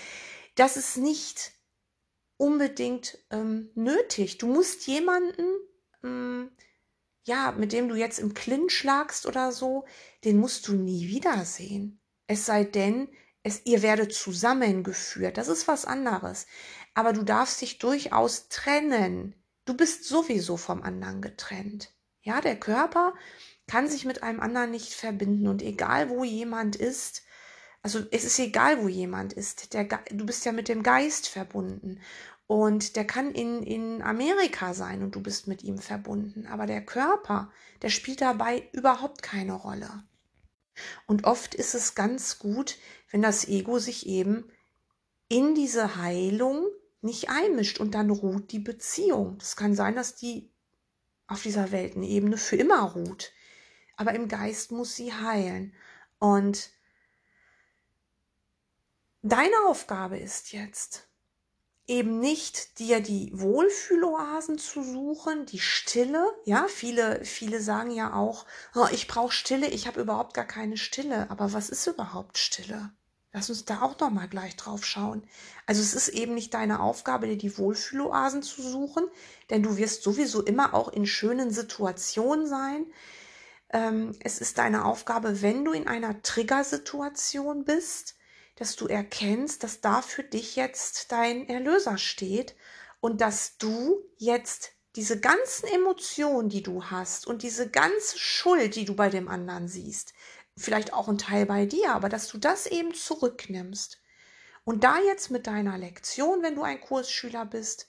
das 0.54 0.78
ist 0.78 0.98
nicht 0.98 1.54
unbedingt 2.38 3.18
ähm, 3.32 3.72
nötig. 3.74 4.38
Du 4.38 4.46
musst 4.46 4.86
jemanden, 4.86 5.48
ähm, 6.04 6.52
ja, 7.24 7.52
mit 7.52 7.74
dem 7.74 7.90
du 7.90 7.96
jetzt 7.96 8.20
im 8.20 8.36
Clinch 8.36 8.84
lagst 8.84 9.26
oder 9.26 9.52
so, 9.52 9.86
den 10.26 10.38
musst 10.38 10.68
du 10.68 10.74
nie 10.74 11.08
wiedersehen. 11.08 12.00
Es 12.28 12.46
sei 12.46 12.64
denn, 12.64 13.10
es, 13.42 13.66
ihr 13.66 13.82
werdet 13.82 14.14
zusammengeführt. 14.14 15.40
Das 15.40 15.48
ist 15.48 15.68
was 15.68 15.86
anderes. 15.86 16.46
Aber 16.94 17.12
du 17.12 17.24
darfst 17.24 17.60
dich 17.60 17.80
durchaus 17.80 18.50
trennen 18.50 19.34
Du 19.66 19.76
bist 19.76 20.06
sowieso 20.06 20.58
vom 20.58 20.82
anderen 20.82 21.22
getrennt. 21.22 21.92
Ja, 22.22 22.42
der 22.42 22.60
Körper 22.60 23.14
kann 23.68 23.88
sich 23.88 24.06
mit 24.06 24.24
einem 24.24 24.40
anderen 24.40 24.72
nicht 24.72 24.94
verbinden 24.94 25.48
und 25.48 25.62
egal 25.62 26.10
wo 26.10 26.24
jemand 26.24 26.76
ist, 26.76 27.24
also 27.82 28.00
es 28.12 28.24
ist 28.24 28.40
egal, 28.40 28.82
wo 28.82 28.88
jemand 28.88 29.34
ist, 29.34 29.74
der, 29.74 29.86
du 29.86 30.26
bist 30.26 30.46
ja 30.46 30.52
mit 30.52 30.70
dem 30.70 30.84
Geist 30.84 31.28
verbunden 31.28 32.00
und 32.48 32.96
der 32.96 33.06
kann 33.06 33.32
in, 33.32 33.64
in 33.64 34.02
Amerika 34.02 34.74
sein 34.74 35.04
und 35.04 35.16
du 35.16 35.22
bist 35.22 35.48
mit 35.48 35.64
ihm 35.64 35.78
verbunden, 35.78 36.48
aber 36.48 36.66
der 36.66 36.86
Körper, 36.86 37.52
der 37.82 37.90
spielt 37.90 38.22
dabei 38.22 38.70
überhaupt 38.72 39.22
keine 39.24 39.54
Rolle. 39.54 40.04
Und 41.08 41.26
oft 41.26 41.56
ist 41.56 41.76
es 41.76 41.96
ganz 41.96 42.40
gut, 42.40 42.78
wenn 43.12 43.22
das 43.22 43.48
Ego 43.48 43.80
sich 43.80 44.08
eben 44.08 44.50
in 45.28 45.56
diese 45.56 45.98
Heilung 45.98 46.68
nicht 47.04 47.30
einmischt 47.30 47.80
und 47.80 47.96
dann 47.96 48.10
ruht 48.10 48.52
die 48.52 48.60
Beziehung. 48.60 49.38
Das 49.40 49.56
kann 49.56 49.76
sein, 49.76 49.96
dass 49.96 50.16
die 50.16 50.50
auf 51.28 51.44
dieser 51.44 51.72
Weltenebene 51.72 52.38
für 52.38 52.56
immer 52.56 52.82
ruht. 52.82 53.32
Aber 53.96 54.14
im 54.14 54.28
Geist 54.28 54.72
muss 54.72 54.96
sie 54.96 55.14
heilen. 55.14 55.74
Und 56.20 56.72
deine 59.22 59.56
Aufgabe 59.68 60.18
ist 60.18 60.52
jetzt, 60.52 61.08
eben 61.88 62.20
nicht 62.20 62.80
dir 62.80 63.02
die 63.02 63.32
Wohlfühloasen 63.34 64.58
zu 64.58 64.84
suchen, 64.84 65.46
die 65.46 65.60
Stille. 65.60 66.34
Ja, 66.46 66.68
viele, 66.68 67.24
viele 67.26 67.62
sagen 67.62 67.92
ja 67.92 68.14
auch, 68.14 68.46
oh, 68.74 68.88
ich 68.92 69.08
brauche 69.08 69.34
Stille, 69.34 69.68
ich 69.68 69.88
habe 69.88 70.02
überhaupt 70.02 70.34
gar 70.34 70.46
keine 70.46 70.78
Stille. 70.78 71.30
Aber 71.30 71.54
was 71.54 71.70
ist 71.70 71.86
überhaupt 71.88 72.38
Stille? 72.38 72.92
Lass 73.36 73.50
uns 73.50 73.66
da 73.66 73.82
auch 73.82 74.00
noch 74.00 74.12
mal 74.12 74.28
gleich 74.28 74.56
drauf 74.56 74.86
schauen. 74.86 75.24
Also 75.66 75.82
es 75.82 75.96
ist 75.96 76.10
eben 76.10 76.36
nicht 76.36 76.54
deine 76.54 76.80
Aufgabe, 76.80 77.28
dir 77.28 77.38
die 77.38 77.58
Wohlfühloasen 77.58 78.44
zu 78.44 78.62
suchen, 78.62 79.06
denn 79.50 79.64
du 79.64 79.76
wirst 79.76 80.04
sowieso 80.04 80.44
immer 80.44 80.76
auch 80.76 80.90
in 80.90 81.08
schönen 81.08 81.50
Situationen 81.50 82.46
sein. 82.46 82.86
Ähm, 83.72 84.16
es 84.20 84.40
ist 84.40 84.60
deine 84.60 84.86
Aufgabe, 84.86 85.42
wenn 85.42 85.66
du 85.66 85.72
in 85.72 85.88
einer 85.88 86.22
Triggersituation 86.22 87.66
bist, 87.66 88.16
dass 88.56 88.76
du 88.76 88.86
erkennst, 88.88 89.64
dass 89.64 89.82
da 89.82 90.04
für 90.04 90.24
dich 90.24 90.56
jetzt 90.56 91.12
dein 91.12 91.50
Erlöser 91.50 91.98
steht 91.98 92.56
und 93.00 93.20
dass 93.20 93.58
du 93.58 93.98
jetzt 94.20 94.74
diese 94.96 95.20
ganzen 95.20 95.66
Emotionen, 95.70 96.50
die 96.50 96.62
du 96.62 96.86
hast 96.86 97.26
und 97.26 97.42
diese 97.42 97.68
ganze 97.68 98.20
Schuld, 98.20 98.76
die 98.76 98.86
du 98.86 98.96
bei 98.96 99.10
dem 99.10 99.28
anderen 99.28 99.68
siehst, 99.68 100.14
vielleicht 100.58 100.94
auch 100.94 101.08
ein 101.08 101.18
Teil 101.18 101.46
bei 101.46 101.66
dir, 101.66 101.94
aber 101.94 102.10
dass 102.10 102.28
du 102.28 102.38
das 102.38 102.66
eben 102.66 102.94
zurücknimmst 102.94 104.02
und 104.64 104.84
da 104.84 105.00
jetzt 105.00 105.32
mit 105.32 105.48
deiner 105.48 105.78
Lektion, 105.78 106.42
wenn 106.42 106.56
du 106.56 106.64
ein 106.64 106.80
Kursschüler 106.80 107.46
bist, 107.46 107.88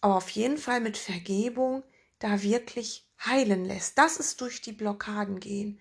aber 0.00 0.16
auf 0.16 0.28
jeden 0.30 0.58
Fall 0.58 0.80
mit 0.80 0.98
Vergebung 0.98 1.82
da 2.18 2.42
wirklich 2.42 3.08
heilen 3.24 3.64
lässt. 3.64 3.98
Das 3.98 4.16
ist 4.18 4.40
durch 4.40 4.60
die 4.60 4.72
Blockaden 4.72 5.40
gehen. 5.40 5.80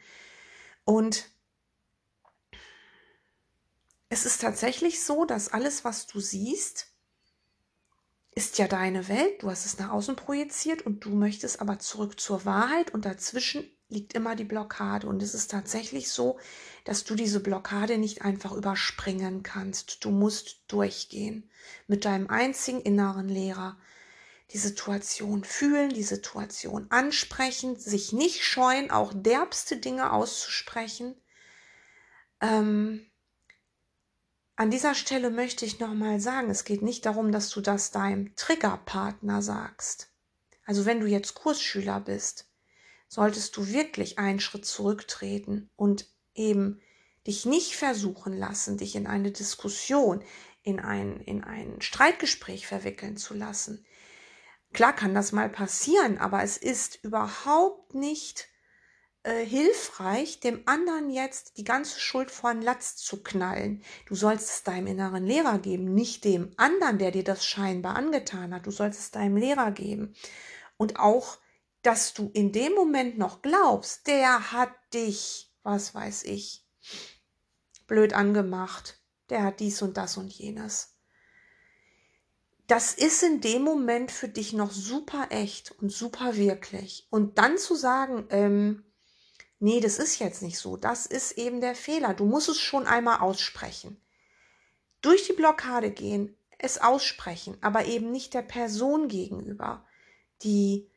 Und 0.86 1.30
es 4.10 4.26
ist 4.26 4.42
tatsächlich 4.42 5.04
so, 5.04 5.26
dass 5.26 5.50
alles, 5.50 5.84
was 5.84 6.08
du 6.08 6.20
siehst, 6.20 6.88
ist 8.32 8.58
ja 8.58 8.68
deine 8.68 9.08
Welt. 9.08 9.44
Du 9.44 9.50
hast 9.50 9.66
es 9.66 9.80
nach 9.80 9.92
außen 9.92 10.16
projiziert 10.16 10.84
und 10.84 11.04
du 11.04 11.10
möchtest 11.10 11.62
aber 11.62 11.80
zurück 11.80 12.20
zur 12.20 12.46
Wahrheit 12.46 12.94
und 12.94 13.06
dazwischen 13.06 13.70
liegt 13.90 14.14
immer 14.14 14.36
die 14.36 14.44
Blockade. 14.44 15.08
Und 15.08 15.22
es 15.22 15.34
ist 15.34 15.52
tatsächlich 15.52 16.10
so, 16.10 16.40
dass 16.84 17.04
du 17.04 17.16
diese 17.16 17.40
Blockade 17.40 17.98
nicht 17.98 18.24
einfach 18.24 18.52
überspringen 18.52 19.44
kannst. 19.44 20.04
Du 20.04 20.12
musst 20.12 20.64
durchgehen 20.68 21.50
mit 21.88 22.06
deinem 22.06 22.30
einzigen 22.30 22.82
inneren 22.82 23.30
Lehrer. 23.30 23.78
Die 24.52 24.58
Situation 24.58 25.44
fühlen, 25.44 25.90
die 25.90 26.04
Situation 26.04 26.86
ansprechen, 26.90 27.78
sich 27.78 28.14
nicht 28.14 28.44
scheuen, 28.44 28.92
auch 28.92 29.12
derbste 29.16 29.78
Dinge 29.78 30.12
auszusprechen. 30.12 31.16
Ähm, 32.42 33.06
an 34.56 34.72
dieser 34.72 34.96
Stelle 34.96 35.32
möchte 35.32 35.66
ich 35.66 35.80
nochmal 35.80 36.20
sagen, 36.20 36.50
es 36.50 36.64
geht 36.64 36.82
nicht 36.82 37.06
darum, 37.06 37.32
dass 37.32 37.50
du 37.50 37.60
das 37.60 37.92
deinem 37.92 38.36
Triggerpartner 38.36 39.42
sagst. 39.42 40.12
Also 40.66 40.86
wenn 40.86 41.00
du 41.00 41.08
jetzt 41.08 41.34
Kursschüler 41.34 42.00
bist, 42.00 42.48
solltest 43.16 43.56
du 43.56 43.70
wirklich 43.70 44.20
einen 44.20 44.42
Schritt 44.42 44.66
zurücktreten 44.66 45.70
und 45.78 46.14
eben 46.34 46.82
dich 47.26 47.46
nicht 47.46 47.78
versuchen 47.78 48.38
lassen, 48.38 48.78
dich 48.78 48.94
in 48.98 49.08
eine 49.08 49.32
Diskussion, 49.32 50.22
in 50.64 50.82
ein, 50.82 51.22
in 51.22 51.42
ein 51.42 51.82
Streitgespräch 51.82 52.68
verwickeln 52.68 53.16
zu 53.16 53.34
lassen. 53.34 53.86
Klar 54.74 54.94
kann 54.94 55.16
das 55.16 55.32
mal 55.32 55.50
passieren, 55.50 56.18
aber 56.18 56.44
es 56.44 56.58
ist 56.58 57.00
überhaupt 57.06 57.94
nicht 57.94 58.50
äh, 59.24 59.46
hilfreich, 59.46 60.42
dem 60.42 60.64
anderen 60.66 61.10
jetzt 61.10 61.58
die 61.58 61.64
ganze 61.64 62.02
Schuld 62.02 62.30
vor 62.30 62.52
den 62.52 62.62
Latz 62.62 62.98
zu 62.98 63.24
knallen. 63.24 63.82
Du 64.08 64.16
sollst 64.16 64.50
es 64.50 64.64
deinem 64.64 64.88
inneren 64.88 65.26
Lehrer 65.26 65.60
geben, 65.60 65.96
nicht 65.96 66.26
dem 66.26 66.52
anderen, 66.58 66.98
der 66.98 67.12
dir 67.12 67.24
das 67.24 67.46
scheinbar 67.46 67.96
angetan 67.96 68.54
hat. 68.54 68.66
Du 68.66 68.72
sollst 68.72 69.00
es 69.00 69.12
deinem 69.12 69.38
Lehrer 69.38 69.72
geben. 69.72 70.14
Und 70.76 71.00
auch, 71.00 71.38
dass 71.86 72.14
du 72.16 72.32
in 72.34 72.52
dem 72.52 72.74
Moment 72.74 73.20
noch 73.20 73.44
glaubst, 73.44 74.08
der 74.08 74.52
hat 74.52 74.72
dich, 74.94 75.52
was 75.62 75.94
weiß 75.94 76.24
ich, 76.24 76.66
blöd 77.86 78.14
angemacht. 78.14 79.00
Der 79.30 79.44
hat 79.44 79.60
dies 79.60 79.82
und 79.84 79.96
das 79.98 80.18
und 80.18 80.32
jenes. 80.32 80.96
Das 82.68 82.96
ist 82.96 83.22
in 83.22 83.40
dem 83.42 83.62
Moment 83.62 84.12
für 84.12 84.28
dich 84.28 84.54
noch 84.54 84.72
super 84.72 85.28
echt 85.30 85.72
und 85.80 85.92
super 85.92 86.36
wirklich. 86.36 87.08
Und 87.12 87.38
dann 87.38 87.60
zu 87.60 87.76
sagen, 87.76 88.26
ähm, 88.32 88.84
nee, 89.60 89.80
das 89.80 90.00
ist 90.00 90.18
jetzt 90.18 90.42
nicht 90.42 90.58
so, 90.58 90.78
das 90.78 91.06
ist 91.06 91.34
eben 91.34 91.62
der 91.62 91.76
Fehler. 91.76 92.16
Du 92.16 92.26
musst 92.26 92.50
es 92.50 92.60
schon 92.60 92.88
einmal 92.88 93.20
aussprechen. 93.20 94.02
Durch 95.02 95.28
die 95.28 95.34
Blockade 95.34 95.92
gehen, 95.92 96.36
es 96.58 96.80
aussprechen, 96.80 97.58
aber 97.62 97.86
eben 97.86 98.12
nicht 98.12 98.34
der 98.34 98.42
Person 98.42 99.08
gegenüber, 99.08 99.86
die, 100.42 100.90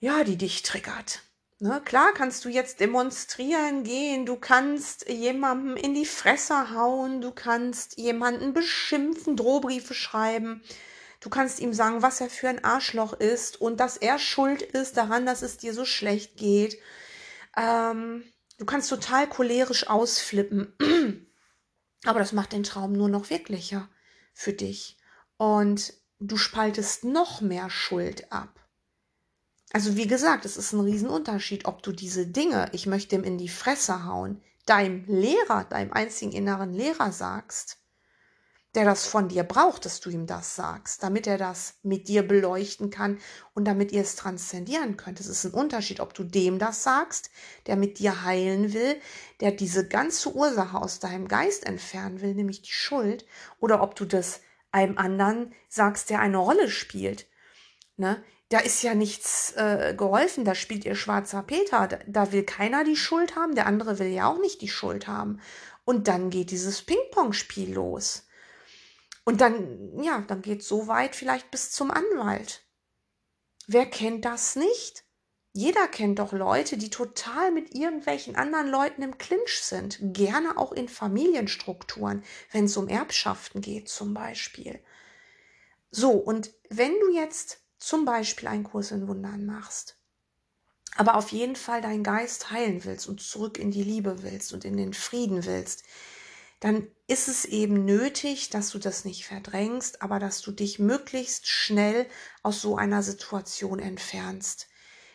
ja, 0.00 0.24
die 0.24 0.36
dich 0.36 0.62
triggert. 0.62 1.22
Ne, 1.60 1.80
klar 1.84 2.12
kannst 2.14 2.44
du 2.44 2.48
jetzt 2.48 2.78
demonstrieren 2.78 3.82
gehen, 3.82 4.26
du 4.26 4.36
kannst 4.36 5.08
jemandem 5.08 5.76
in 5.76 5.92
die 5.92 6.06
Fresse 6.06 6.70
hauen, 6.72 7.20
du 7.20 7.32
kannst 7.32 7.98
jemanden 7.98 8.52
beschimpfen, 8.52 9.34
Drohbriefe 9.34 9.92
schreiben, 9.92 10.62
du 11.18 11.30
kannst 11.30 11.58
ihm 11.58 11.74
sagen, 11.74 12.00
was 12.00 12.20
er 12.20 12.30
für 12.30 12.48
ein 12.48 12.62
Arschloch 12.62 13.12
ist 13.12 13.60
und 13.60 13.80
dass 13.80 13.96
er 13.96 14.20
schuld 14.20 14.62
ist 14.62 14.96
daran, 14.96 15.26
dass 15.26 15.42
es 15.42 15.56
dir 15.56 15.74
so 15.74 15.84
schlecht 15.84 16.36
geht. 16.36 16.78
Ähm, 17.56 18.22
du 18.58 18.64
kannst 18.64 18.88
total 18.88 19.28
cholerisch 19.28 19.88
ausflippen. 19.88 20.72
Aber 22.04 22.20
das 22.20 22.32
macht 22.32 22.52
den 22.52 22.62
Traum 22.62 22.92
nur 22.92 23.08
noch 23.08 23.30
wirklicher 23.30 23.88
für 24.32 24.52
dich. 24.52 24.96
Und 25.38 25.92
du 26.20 26.36
spaltest 26.36 27.02
noch 27.02 27.40
mehr 27.40 27.68
Schuld 27.68 28.30
ab. 28.30 28.57
Also 29.72 29.96
wie 29.96 30.06
gesagt, 30.06 30.44
es 30.44 30.56
ist 30.56 30.72
ein 30.72 30.80
Riesenunterschied, 30.80 31.66
ob 31.66 31.82
du 31.82 31.92
diese 31.92 32.26
Dinge, 32.26 32.70
ich 32.72 32.86
möchte 32.86 33.16
ihm 33.16 33.24
in 33.24 33.36
die 33.36 33.48
Fresse 33.50 34.04
hauen, 34.04 34.42
deinem 34.64 35.04
Lehrer, 35.06 35.64
deinem 35.64 35.92
einzigen 35.92 36.32
inneren 36.32 36.72
Lehrer 36.72 37.12
sagst, 37.12 37.78
der 38.74 38.84
das 38.84 39.06
von 39.06 39.28
dir 39.28 39.44
braucht, 39.44 39.84
dass 39.84 40.00
du 40.00 40.10
ihm 40.10 40.26
das 40.26 40.54
sagst, 40.54 41.02
damit 41.02 41.26
er 41.26 41.38
das 41.38 41.74
mit 41.82 42.08
dir 42.08 42.26
beleuchten 42.26 42.90
kann 42.90 43.18
und 43.54 43.64
damit 43.64 43.92
ihr 43.92 44.02
es 44.02 44.14
transzendieren 44.14 44.96
könnt. 44.96 45.20
Es 45.20 45.26
ist 45.26 45.44
ein 45.44 45.52
Unterschied, 45.52 46.00
ob 46.00 46.12
du 46.14 46.22
dem 46.22 46.58
das 46.58 46.82
sagst, 46.82 47.30
der 47.66 47.76
mit 47.76 47.98
dir 47.98 48.24
heilen 48.24 48.74
will, 48.74 49.00
der 49.40 49.52
diese 49.52 49.88
ganze 49.88 50.34
Ursache 50.34 50.76
aus 50.76 50.98
deinem 50.98 51.28
Geist 51.28 51.64
entfernen 51.66 52.20
will, 52.20 52.34
nämlich 52.34 52.62
die 52.62 52.72
Schuld, 52.72 53.24
oder 53.58 53.82
ob 53.82 53.94
du 53.96 54.04
das 54.04 54.40
einem 54.70 54.98
anderen 54.98 55.54
sagst, 55.68 56.10
der 56.10 56.20
eine 56.20 56.36
Rolle 56.36 56.70
spielt. 56.70 57.26
Ne? 57.96 58.22
Da 58.50 58.60
ist 58.60 58.82
ja 58.82 58.94
nichts 58.94 59.52
äh, 59.56 59.94
geholfen, 59.96 60.44
da 60.44 60.54
spielt 60.54 60.84
ihr 60.84 60.94
schwarzer 60.94 61.42
Peter, 61.42 61.86
da, 61.86 61.98
da 62.06 62.32
will 62.32 62.44
keiner 62.44 62.82
die 62.82 62.96
Schuld 62.96 63.36
haben, 63.36 63.54
der 63.54 63.66
andere 63.66 63.98
will 63.98 64.08
ja 64.08 64.26
auch 64.26 64.38
nicht 64.38 64.62
die 64.62 64.68
Schuld 64.68 65.06
haben. 65.06 65.40
Und 65.84 66.08
dann 66.08 66.30
geht 66.30 66.50
dieses 66.50 66.82
Ping-Pong-Spiel 66.82 67.74
los. 67.74 68.26
Und 69.24 69.42
dann, 69.42 70.02
ja, 70.02 70.24
dann 70.26 70.40
geht 70.40 70.62
es 70.62 70.68
so 70.68 70.86
weit 70.86 71.14
vielleicht 71.14 71.50
bis 71.50 71.70
zum 71.70 71.90
Anwalt. 71.90 72.62
Wer 73.66 73.84
kennt 73.84 74.24
das 74.24 74.56
nicht? 74.56 75.04
Jeder 75.52 75.86
kennt 75.88 76.18
doch 76.18 76.32
Leute, 76.32 76.78
die 76.78 76.88
total 76.88 77.50
mit 77.50 77.74
irgendwelchen 77.74 78.36
anderen 78.36 78.68
Leuten 78.68 79.02
im 79.02 79.18
Clinch 79.18 79.60
sind. 79.60 79.98
Gerne 80.00 80.56
auch 80.56 80.72
in 80.72 80.88
Familienstrukturen, 80.88 82.22
wenn 82.52 82.64
es 82.64 82.76
um 82.76 82.88
Erbschaften 82.88 83.60
geht 83.60 83.88
zum 83.88 84.14
Beispiel. 84.14 84.80
So, 85.90 86.12
und 86.12 86.50
wenn 86.70 86.92
du 87.00 87.12
jetzt 87.12 87.60
zum 87.78 88.04
Beispiel 88.04 88.48
einen 88.48 88.64
Kurs 88.64 88.90
in 88.90 89.08
Wundern 89.08 89.46
machst, 89.46 89.96
aber 90.96 91.16
auf 91.16 91.30
jeden 91.30 91.56
Fall 91.56 91.80
deinen 91.80 92.02
Geist 92.02 92.50
heilen 92.50 92.84
willst 92.84 93.08
und 93.08 93.20
zurück 93.20 93.58
in 93.58 93.70
die 93.70 93.84
Liebe 93.84 94.22
willst 94.22 94.52
und 94.52 94.64
in 94.64 94.76
den 94.76 94.94
Frieden 94.94 95.44
willst, 95.44 95.84
dann 96.60 96.88
ist 97.06 97.28
es 97.28 97.44
eben 97.44 97.84
nötig, 97.84 98.50
dass 98.50 98.70
du 98.70 98.78
das 98.78 99.04
nicht 99.04 99.24
verdrängst, 99.24 100.02
aber 100.02 100.18
dass 100.18 100.40
du 100.40 100.50
dich 100.50 100.78
möglichst 100.78 101.46
schnell 101.46 102.06
aus 102.42 102.60
so 102.60 102.76
einer 102.76 103.02
Situation 103.02 103.78
entfernst, 103.78 104.66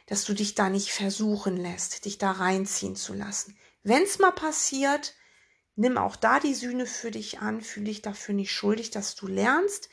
dass 0.05 0.24
du 0.24 0.34
dich 0.34 0.55
da 0.55 0.70
nicht 0.70 0.91
versuchen 0.91 1.58
lässt, 1.58 2.05
dich 2.05 2.17
da 2.17 2.32
reinziehen 2.32 2.96
zu 2.96 3.13
lassen. 3.13 3.58
Wenn 3.84 4.03
es 4.03 4.20
mal 4.20 4.32
passiert, 4.32 5.15
nimm 5.75 5.98
auch 5.98 6.15
da 6.15 6.39
die 6.39 6.53
Sühne 6.53 6.86
für 6.86 7.12
dich 7.12 7.39
an, 7.39 7.62
fühle 7.62 7.88
dich 7.88 8.01
dafür 8.01 8.36
nicht 8.36 8.51
schuldig, 8.51 8.91
dass 8.91 9.15
du 9.15 9.27
lernst, 9.27 9.89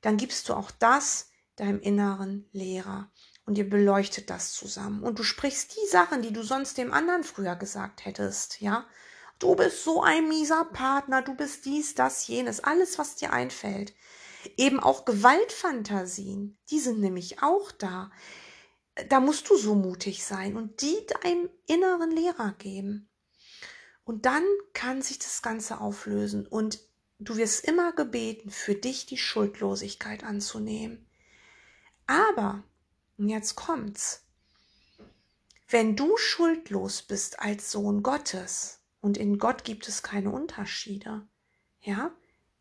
dann 0.00 0.16
gibst 0.16 0.48
du 0.48 0.54
auch 0.54 0.70
das 0.70 1.30
deinem 1.56 1.80
inneren 1.80 2.48
Lehrer 2.52 3.10
und 3.46 3.58
ihr 3.58 3.68
beleuchtet 3.68 4.30
das 4.30 4.52
zusammen 4.52 5.02
und 5.02 5.18
du 5.18 5.22
sprichst 5.22 5.76
die 5.76 5.88
Sachen, 5.88 6.22
die 6.22 6.32
du 6.32 6.42
sonst 6.42 6.78
dem 6.78 6.92
anderen 6.92 7.24
früher 7.24 7.56
gesagt 7.56 8.04
hättest, 8.04 8.60
ja, 8.60 8.86
Du 9.38 9.56
bist 9.56 9.82
so 9.82 10.02
ein 10.02 10.28
mieser 10.28 10.64
Partner, 10.64 11.22
du 11.22 11.34
bist 11.34 11.64
dies, 11.64 11.94
das, 11.94 12.26
jenes, 12.26 12.60
alles, 12.60 12.98
was 12.98 13.16
dir 13.16 13.32
einfällt. 13.32 13.94
Eben 14.56 14.78
auch 14.78 15.04
Gewaltfantasien, 15.04 16.56
die 16.70 16.78
sind 16.78 17.00
nämlich 17.00 17.42
auch 17.42 17.72
da. 17.72 18.10
Da 19.08 19.20
musst 19.20 19.50
du 19.50 19.56
so 19.56 19.74
mutig 19.74 20.24
sein 20.24 20.56
und 20.56 20.80
die 20.82 20.96
deinem 21.22 21.50
inneren 21.66 22.10
Lehrer 22.12 22.54
geben. 22.58 23.10
Und 24.04 24.26
dann 24.26 24.44
kann 24.72 25.02
sich 25.02 25.18
das 25.18 25.42
Ganze 25.42 25.80
auflösen 25.80 26.46
und 26.46 26.78
du 27.18 27.36
wirst 27.36 27.64
immer 27.64 27.92
gebeten, 27.92 28.50
für 28.50 28.74
dich 28.74 29.06
die 29.06 29.18
Schuldlosigkeit 29.18 30.22
anzunehmen. 30.22 31.03
Aber, 32.06 32.62
jetzt 33.16 33.54
kommt's, 33.54 34.24
wenn 35.68 35.96
du 35.96 36.16
schuldlos 36.16 37.02
bist 37.02 37.40
als 37.40 37.72
Sohn 37.72 38.02
Gottes, 38.02 38.80
und 39.00 39.18
in 39.18 39.38
Gott 39.38 39.64
gibt 39.64 39.86
es 39.86 40.02
keine 40.02 40.30
Unterschiede, 40.30 41.28
ja, 41.82 42.10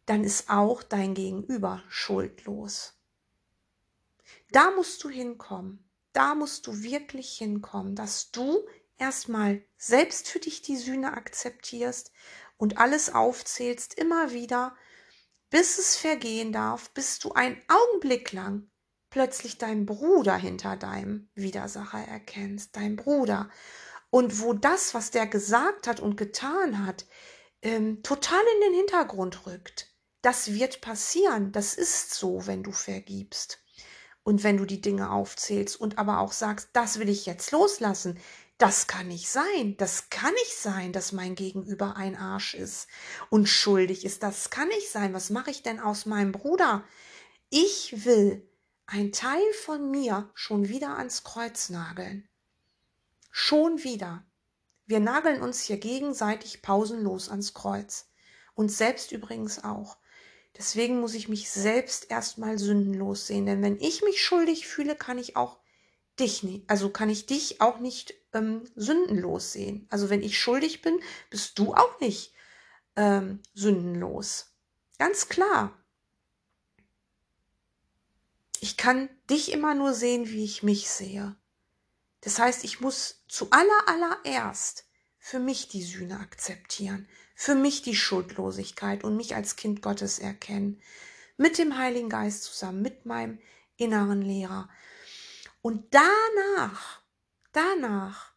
dann 0.06 0.26
ist 0.26 0.50
auch 0.50 0.84
dein 0.84 1.14
Gegenüber 1.14 1.82
schuldlos. 1.88 3.00
Da 4.52 4.72
musst 4.72 5.04
du 5.04 5.10
hinkommen. 5.10 5.90
Da 6.12 6.36
musst 6.36 6.68
du 6.68 6.84
wirklich 6.84 7.38
hinkommen, 7.38 7.96
dass 7.96 8.32
du 8.32 8.68
erstmal 8.98 9.64
selbst 9.78 10.28
für 10.28 10.40
dich 10.40 10.62
die 10.62 10.76
Sühne 10.76 11.14
akzeptierst 11.14 12.12
und 12.58 12.78
alles 12.78 13.14
aufzählst 13.14 13.94
immer 13.94 14.32
wieder, 14.32 14.76
bis 15.50 15.78
es 15.78 15.96
vergehen 15.96 16.52
darf, 16.52 16.90
bis 16.92 17.20
du 17.20 17.32
einen 17.32 17.62
Augenblick 17.68 18.32
lang 18.34 18.70
plötzlich 19.14 19.60
deinen 19.60 19.86
Bruder 19.86 20.36
hinter 20.36 20.76
deinem 20.76 21.30
Widersacher 21.36 22.00
erkennst, 22.00 22.76
dein 22.76 22.96
Bruder. 22.96 23.48
Und 24.10 24.42
wo 24.42 24.54
das, 24.54 24.96
was 24.96 25.12
der 25.12 25.28
gesagt 25.28 25.86
hat 25.86 26.00
und 26.00 26.18
getan 26.18 26.84
hat, 26.84 27.06
ähm, 27.62 28.02
total 28.02 28.42
in 28.56 28.62
den 28.62 28.80
Hintergrund 28.80 29.46
rückt. 29.46 29.94
Das 30.24 30.52
wird 30.54 30.82
passieren. 30.82 31.52
Das 31.52 31.76
ist 31.76 32.16
so, 32.16 32.48
wenn 32.48 32.64
du 32.64 32.72
vergibst. 32.72 33.60
Und 34.24 34.44
wenn 34.44 34.58
du 34.58 34.66
die 34.66 34.82
Dinge 34.82 35.12
aufzählst 35.12 35.80
und 35.80 36.00
aber 36.00 36.18
auch 36.18 36.32
sagst, 36.32 36.70
das 36.74 36.98
will 36.98 37.10
ich 37.10 37.28
jetzt 37.28 37.52
loslassen, 37.52 38.20
das 38.58 38.88
kann 38.88 39.10
nicht 39.10 39.30
sein. 39.30 39.78
Das 39.78 40.10
kann 40.10 40.34
nicht 40.34 40.56
sein, 40.58 40.92
dass 40.92 41.12
mein 41.12 41.36
Gegenüber 41.36 41.98
ein 41.98 42.16
Arsch 42.16 42.56
ist 42.56 42.88
und 43.30 43.48
schuldig 43.48 44.06
ist. 44.06 44.24
Das 44.24 44.50
kann 44.50 44.70
nicht 44.70 44.90
sein. 44.90 45.14
Was 45.14 45.30
mache 45.30 45.52
ich 45.52 45.62
denn 45.62 45.80
aus 45.80 46.08
meinem 46.08 46.32
Bruder? 46.32 46.84
Ich 47.52 48.06
will 48.06 48.50
ein 48.86 49.12
Teil 49.12 49.44
von 49.64 49.90
mir 49.90 50.30
schon 50.34 50.70
wieder 50.70 50.98
ans 50.98 51.24
Kreuz 51.24 51.70
nageln. 51.70 52.28
Schon 53.32 53.84
wieder. 53.84 54.26
Wir 54.86 55.00
nageln 55.00 55.42
uns 55.42 55.62
hier 55.62 55.78
gegenseitig 55.78 56.62
pausenlos 56.62 57.30
ans 57.30 57.54
Kreuz. 57.54 58.10
Und 58.54 58.70
selbst 58.70 59.12
übrigens 59.12 59.64
auch. 59.64 59.98
Deswegen 60.58 61.00
muss 61.00 61.16
ich 61.16 61.30
mich 61.30 61.50
selbst 61.50 62.12
erstmal 62.12 62.60
sündenlos 62.60 63.26
sehen. 63.28 63.46
Denn 63.46 63.64
wenn 63.64 63.80
ich 63.80 64.04
mich 64.04 64.24
schuldig 64.24 64.68
fühle, 64.68 64.96
kann 64.96 65.18
ich 65.18 65.36
auch 65.36 65.60
dich 66.20 66.44
nicht, 66.44 66.70
also 66.70 66.90
kann 66.90 67.10
ich 67.10 67.26
dich 67.26 67.60
auch 67.62 67.80
nicht 67.80 68.14
ähm, 68.34 68.64
sündenlos 68.76 69.52
sehen. 69.52 69.88
Also 69.90 70.10
wenn 70.10 70.22
ich 70.22 70.40
schuldig 70.40 70.82
bin, 70.82 71.00
bist 71.30 71.58
du 71.58 71.74
auch 71.74 72.00
nicht 72.00 72.34
ähm, 72.96 73.40
sündenlos. 73.54 74.54
Ganz 75.00 75.28
klar. 75.28 75.83
Ich 78.64 78.78
kann 78.78 79.10
dich 79.30 79.52
immer 79.52 79.76
nur 79.76 79.94
sehen, 79.94 80.30
wie 80.30 80.46
ich 80.46 80.64
mich 80.64 80.90
sehe. 80.90 81.36
Das 82.22 82.40
heißt, 82.40 82.64
ich 82.64 82.80
muss 82.80 83.26
zu 83.28 83.52
aller 83.52 83.90
allererst 83.90 84.86
für 85.20 85.40
mich 85.40 85.68
die 85.68 85.84
Sühne 85.84 86.22
akzeptieren, 86.22 87.10
für 87.36 87.56
mich 87.56 87.82
die 87.82 87.94
Schuldlosigkeit 87.94 89.04
und 89.04 89.18
mich 89.18 89.36
als 89.36 89.58
Kind 89.58 89.82
Gottes 89.82 90.18
erkennen, 90.18 90.82
mit 91.36 91.58
dem 91.58 91.78
Heiligen 91.78 92.08
Geist 92.08 92.44
zusammen, 92.44 92.82
mit 92.82 93.06
meinem 93.06 93.38
inneren 93.76 94.22
Lehrer. 94.22 94.70
Und 95.62 95.94
danach, 95.94 97.02
danach 97.52 98.32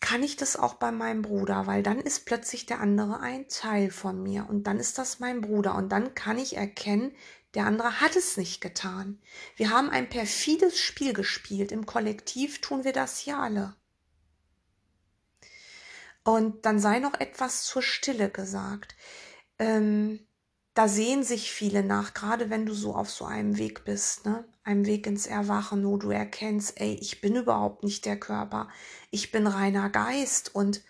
kann 0.00 0.22
ich 0.22 0.38
das 0.38 0.56
auch 0.56 0.74
bei 0.74 0.90
meinem 0.90 1.20
Bruder, 1.20 1.66
weil 1.66 1.82
dann 1.82 2.00
ist 2.00 2.24
plötzlich 2.24 2.64
der 2.64 2.80
andere 2.80 3.20
ein 3.20 3.46
Teil 3.48 3.90
von 3.90 4.22
mir 4.22 4.46
und 4.48 4.66
dann 4.66 4.80
ist 4.80 4.96
das 4.96 5.20
mein 5.20 5.42
Bruder 5.42 5.74
und 5.74 5.90
dann 5.90 6.14
kann 6.14 6.38
ich 6.38 6.56
erkennen, 6.56 7.12
der 7.54 7.66
andere 7.66 8.00
hat 8.00 8.16
es 8.16 8.36
nicht 8.36 8.60
getan. 8.60 9.20
Wir 9.56 9.70
haben 9.70 9.90
ein 9.90 10.08
perfides 10.08 10.78
Spiel 10.78 11.12
gespielt. 11.12 11.72
Im 11.72 11.86
Kollektiv 11.86 12.60
tun 12.60 12.84
wir 12.84 12.92
das 12.92 13.18
hier 13.18 13.38
alle. 13.38 13.74
Und 16.22 16.64
dann 16.64 16.78
sei 16.78 16.98
noch 17.00 17.14
etwas 17.18 17.64
zur 17.64 17.82
Stille 17.82 18.30
gesagt. 18.30 18.94
Ähm, 19.58 20.20
da 20.74 20.86
sehen 20.86 21.24
sich 21.24 21.50
viele 21.50 21.82
nach, 21.82 22.14
gerade 22.14 22.50
wenn 22.50 22.66
du 22.66 22.74
so 22.74 22.94
auf 22.94 23.10
so 23.10 23.24
einem 23.24 23.58
Weg 23.58 23.84
bist, 23.84 24.24
ne? 24.24 24.44
Einem 24.62 24.86
Weg 24.86 25.06
ins 25.06 25.26
Erwachen, 25.26 25.84
wo 25.84 25.96
du 25.96 26.10
erkennst, 26.10 26.80
ey, 26.80 26.94
ich 27.00 27.20
bin 27.20 27.34
überhaupt 27.34 27.82
nicht 27.82 28.04
der 28.04 28.20
Körper, 28.20 28.68
ich 29.10 29.32
bin 29.32 29.46
reiner 29.46 29.90
Geist. 29.90 30.54
Und 30.54 30.82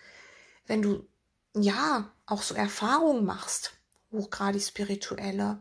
wenn 0.67 0.81
du, 0.81 1.07
ja, 1.55 2.11
auch 2.25 2.43
so 2.43 2.53
Erfahrungen 2.53 3.25
machst, 3.25 3.73
hochgradig 4.11 4.61
spirituelle, 4.61 5.59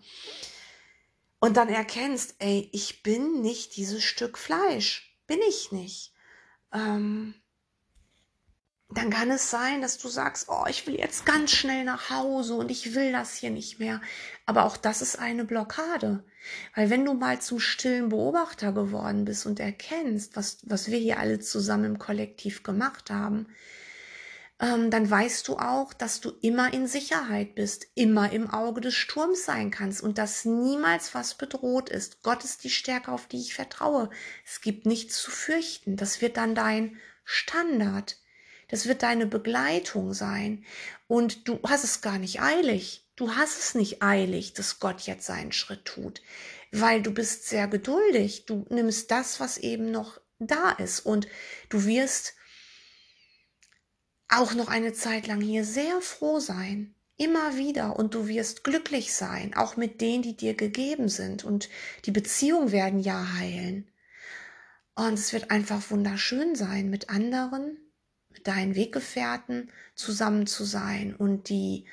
und 1.41 1.57
dann 1.57 1.69
erkennst, 1.69 2.37
ey, 2.39 2.69
ich 2.73 3.03
bin 3.03 3.41
nicht 3.41 3.77
dieses 3.77 4.05
Stück 4.05 4.39
Fleisch, 4.39 5.19
bin 5.27 5.41
ich 5.49 5.73
nicht. 5.73 6.13
Ähm, 6.73 7.35
dann 8.93 9.11
kann 9.11 9.31
es 9.31 9.51
sein, 9.51 9.81
dass 9.83 9.99
du 9.99 10.09
sagst, 10.09 10.49
oh, 10.49 10.65
ich 10.69 10.87
will 10.87 10.97
jetzt 10.97 11.25
ganz 11.25 11.53
schnell 11.53 11.85
nach 11.85 12.11
Hause 12.11 12.55
und 12.55 12.71
ich 12.71 12.95
will 12.95 13.13
das 13.13 13.35
hier 13.35 13.51
nicht 13.51 13.79
mehr. 13.79 14.01
Aber 14.47 14.65
auch 14.65 14.77
das 14.77 15.01
ist 15.01 15.19
eine 15.19 15.45
Blockade. 15.45 16.25
Weil 16.75 16.91
wenn 16.91 17.05
du 17.05 17.15
mal 17.15 17.41
zum 17.41 17.61
stillen 17.61 18.09
Beobachter 18.09 18.73
geworden 18.73 19.25
bist 19.25 19.47
und 19.47 19.61
erkennst, 19.61 20.37
was, 20.37 20.59
was 20.65 20.91
wir 20.91 20.99
hier 20.99 21.19
alle 21.21 21.39
zusammen 21.39 21.85
im 21.85 21.99
Kollektiv 21.99 22.65
gemacht 22.65 23.11
haben, 23.11 23.47
ähm, 24.61 24.91
dann 24.91 25.11
weißt 25.11 25.49
du 25.49 25.57
auch, 25.57 25.95
dass 25.95 26.21
du 26.21 26.33
immer 26.43 26.73
in 26.75 26.87
Sicherheit 26.87 27.55
bist, 27.55 27.87
immer 27.95 28.31
im 28.31 28.51
Auge 28.51 28.83
des 28.83 28.95
Sturms 28.95 29.45
sein 29.45 29.71
kannst 29.71 30.03
und 30.03 30.19
dass 30.19 30.45
niemals 30.45 31.15
was 31.15 31.35
bedroht 31.35 31.89
ist. 31.89 32.23
Gott 32.23 32.45
ist 32.45 32.63
die 32.65 32.71
Stärke, 32.71 33.11
auf 33.11 33.27
die 33.27 33.41
ich 33.41 33.55
vertraue. 33.55 34.11
Es 34.47 34.61
gibt 34.61 34.85
nichts 34.85 35.21
zu 35.21 35.31
fürchten. 35.31 35.97
Das 35.97 36.21
wird 36.21 36.37
dann 36.37 36.55
dein 36.55 36.99
Standard. 37.25 38.19
Das 38.69 38.87
wird 38.87 39.03
deine 39.03 39.27
Begleitung 39.27 40.13
sein. 40.13 40.65
Und 41.09 41.49
du 41.49 41.59
hast 41.65 41.85
es 41.85 42.03
gar 42.03 42.19
nicht 42.19 42.43
eilig. 42.43 43.09
Du 43.17 43.35
hast 43.35 43.59
es 43.59 43.75
nicht 43.75 44.03
eilig, 44.03 44.53
dass 44.53 44.79
Gott 44.79 45.03
jetzt 45.03 45.27
seinen 45.27 45.53
Schritt 45.53 45.85
tut, 45.85 46.23
weil 46.71 47.03
du 47.03 47.13
bist 47.13 47.49
sehr 47.49 47.67
geduldig. 47.67 48.47
Du 48.47 48.67
nimmst 48.71 49.11
das, 49.11 49.41
was 49.41 49.59
eben 49.59 49.91
noch 49.91 50.21
da 50.39 50.71
ist 50.71 51.01
und 51.01 51.29
du 51.69 51.85
wirst 51.85 52.35
auch 54.31 54.55
noch 54.55 54.69
eine 54.69 54.93
Zeit 54.93 55.27
lang 55.27 55.41
hier 55.41 55.65
sehr 55.65 56.01
froh 56.01 56.39
sein. 56.39 56.95
Immer 57.17 57.59
wieder 57.59 57.97
und 57.97 58.15
du 58.15 58.29
wirst 58.29 58.65
glücklich 58.65 59.13
sein, 59.13 59.55
auch 59.55 59.77
mit 59.77 60.01
denen, 60.01 60.23
die 60.23 60.37
dir 60.37 60.55
gegeben 60.55 61.11
sind 61.11 61.45
und 61.45 61.69
die 62.07 62.13
Beziehungen 62.13 62.73
werden 62.73 63.01
ja 63.01 63.35
heilen. 63.35 63.91
Und 64.95 65.15
es 65.15 65.33
wird 65.33 65.51
einfach 65.51 65.91
wunderschön 65.91 66.55
sein, 66.55 66.89
mit 66.89 67.11
anderen, 67.11 67.77
mit 68.31 68.47
deinen 68.47 68.75
Weggefährten 68.75 69.71
zusammen 69.95 70.47
zu 70.47 70.65
sein 70.65 71.15
und 71.15 71.51
die 71.51 71.87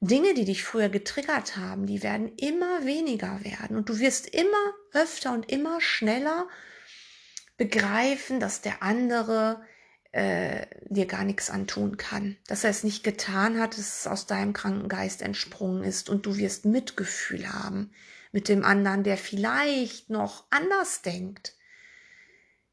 Dinge, 0.00 0.34
die 0.34 0.44
dich 0.44 0.64
früher 0.64 0.88
getriggert 0.88 1.56
haben, 1.56 1.86
die 1.86 2.02
werden 2.02 2.34
immer 2.36 2.86
weniger 2.86 3.44
werden 3.44 3.76
und 3.76 3.88
du 3.88 3.98
wirst 3.98 4.26
immer 4.26 4.74
öfter 4.92 5.32
und 5.32 5.50
immer 5.50 5.80
schneller 5.80 6.48
begreifen, 7.56 8.40
dass 8.40 8.60
der 8.60 8.82
andere 8.82 9.62
äh, 10.16 10.66
dir 10.88 11.04
gar 11.04 11.24
nichts 11.24 11.50
antun 11.50 11.98
kann, 11.98 12.38
dass 12.46 12.64
er 12.64 12.70
es 12.70 12.84
nicht 12.84 13.04
getan 13.04 13.60
hat, 13.60 13.76
dass 13.76 14.00
es 14.00 14.06
aus 14.06 14.24
deinem 14.24 14.54
kranken 14.54 14.88
Geist 14.88 15.20
entsprungen 15.20 15.84
ist 15.84 16.08
und 16.08 16.24
du 16.24 16.38
wirst 16.38 16.64
Mitgefühl 16.64 17.52
haben 17.52 17.90
mit 18.32 18.48
dem 18.48 18.64
anderen, 18.64 19.04
der 19.04 19.18
vielleicht 19.18 20.08
noch 20.08 20.46
anders 20.48 21.02
denkt. 21.02 21.54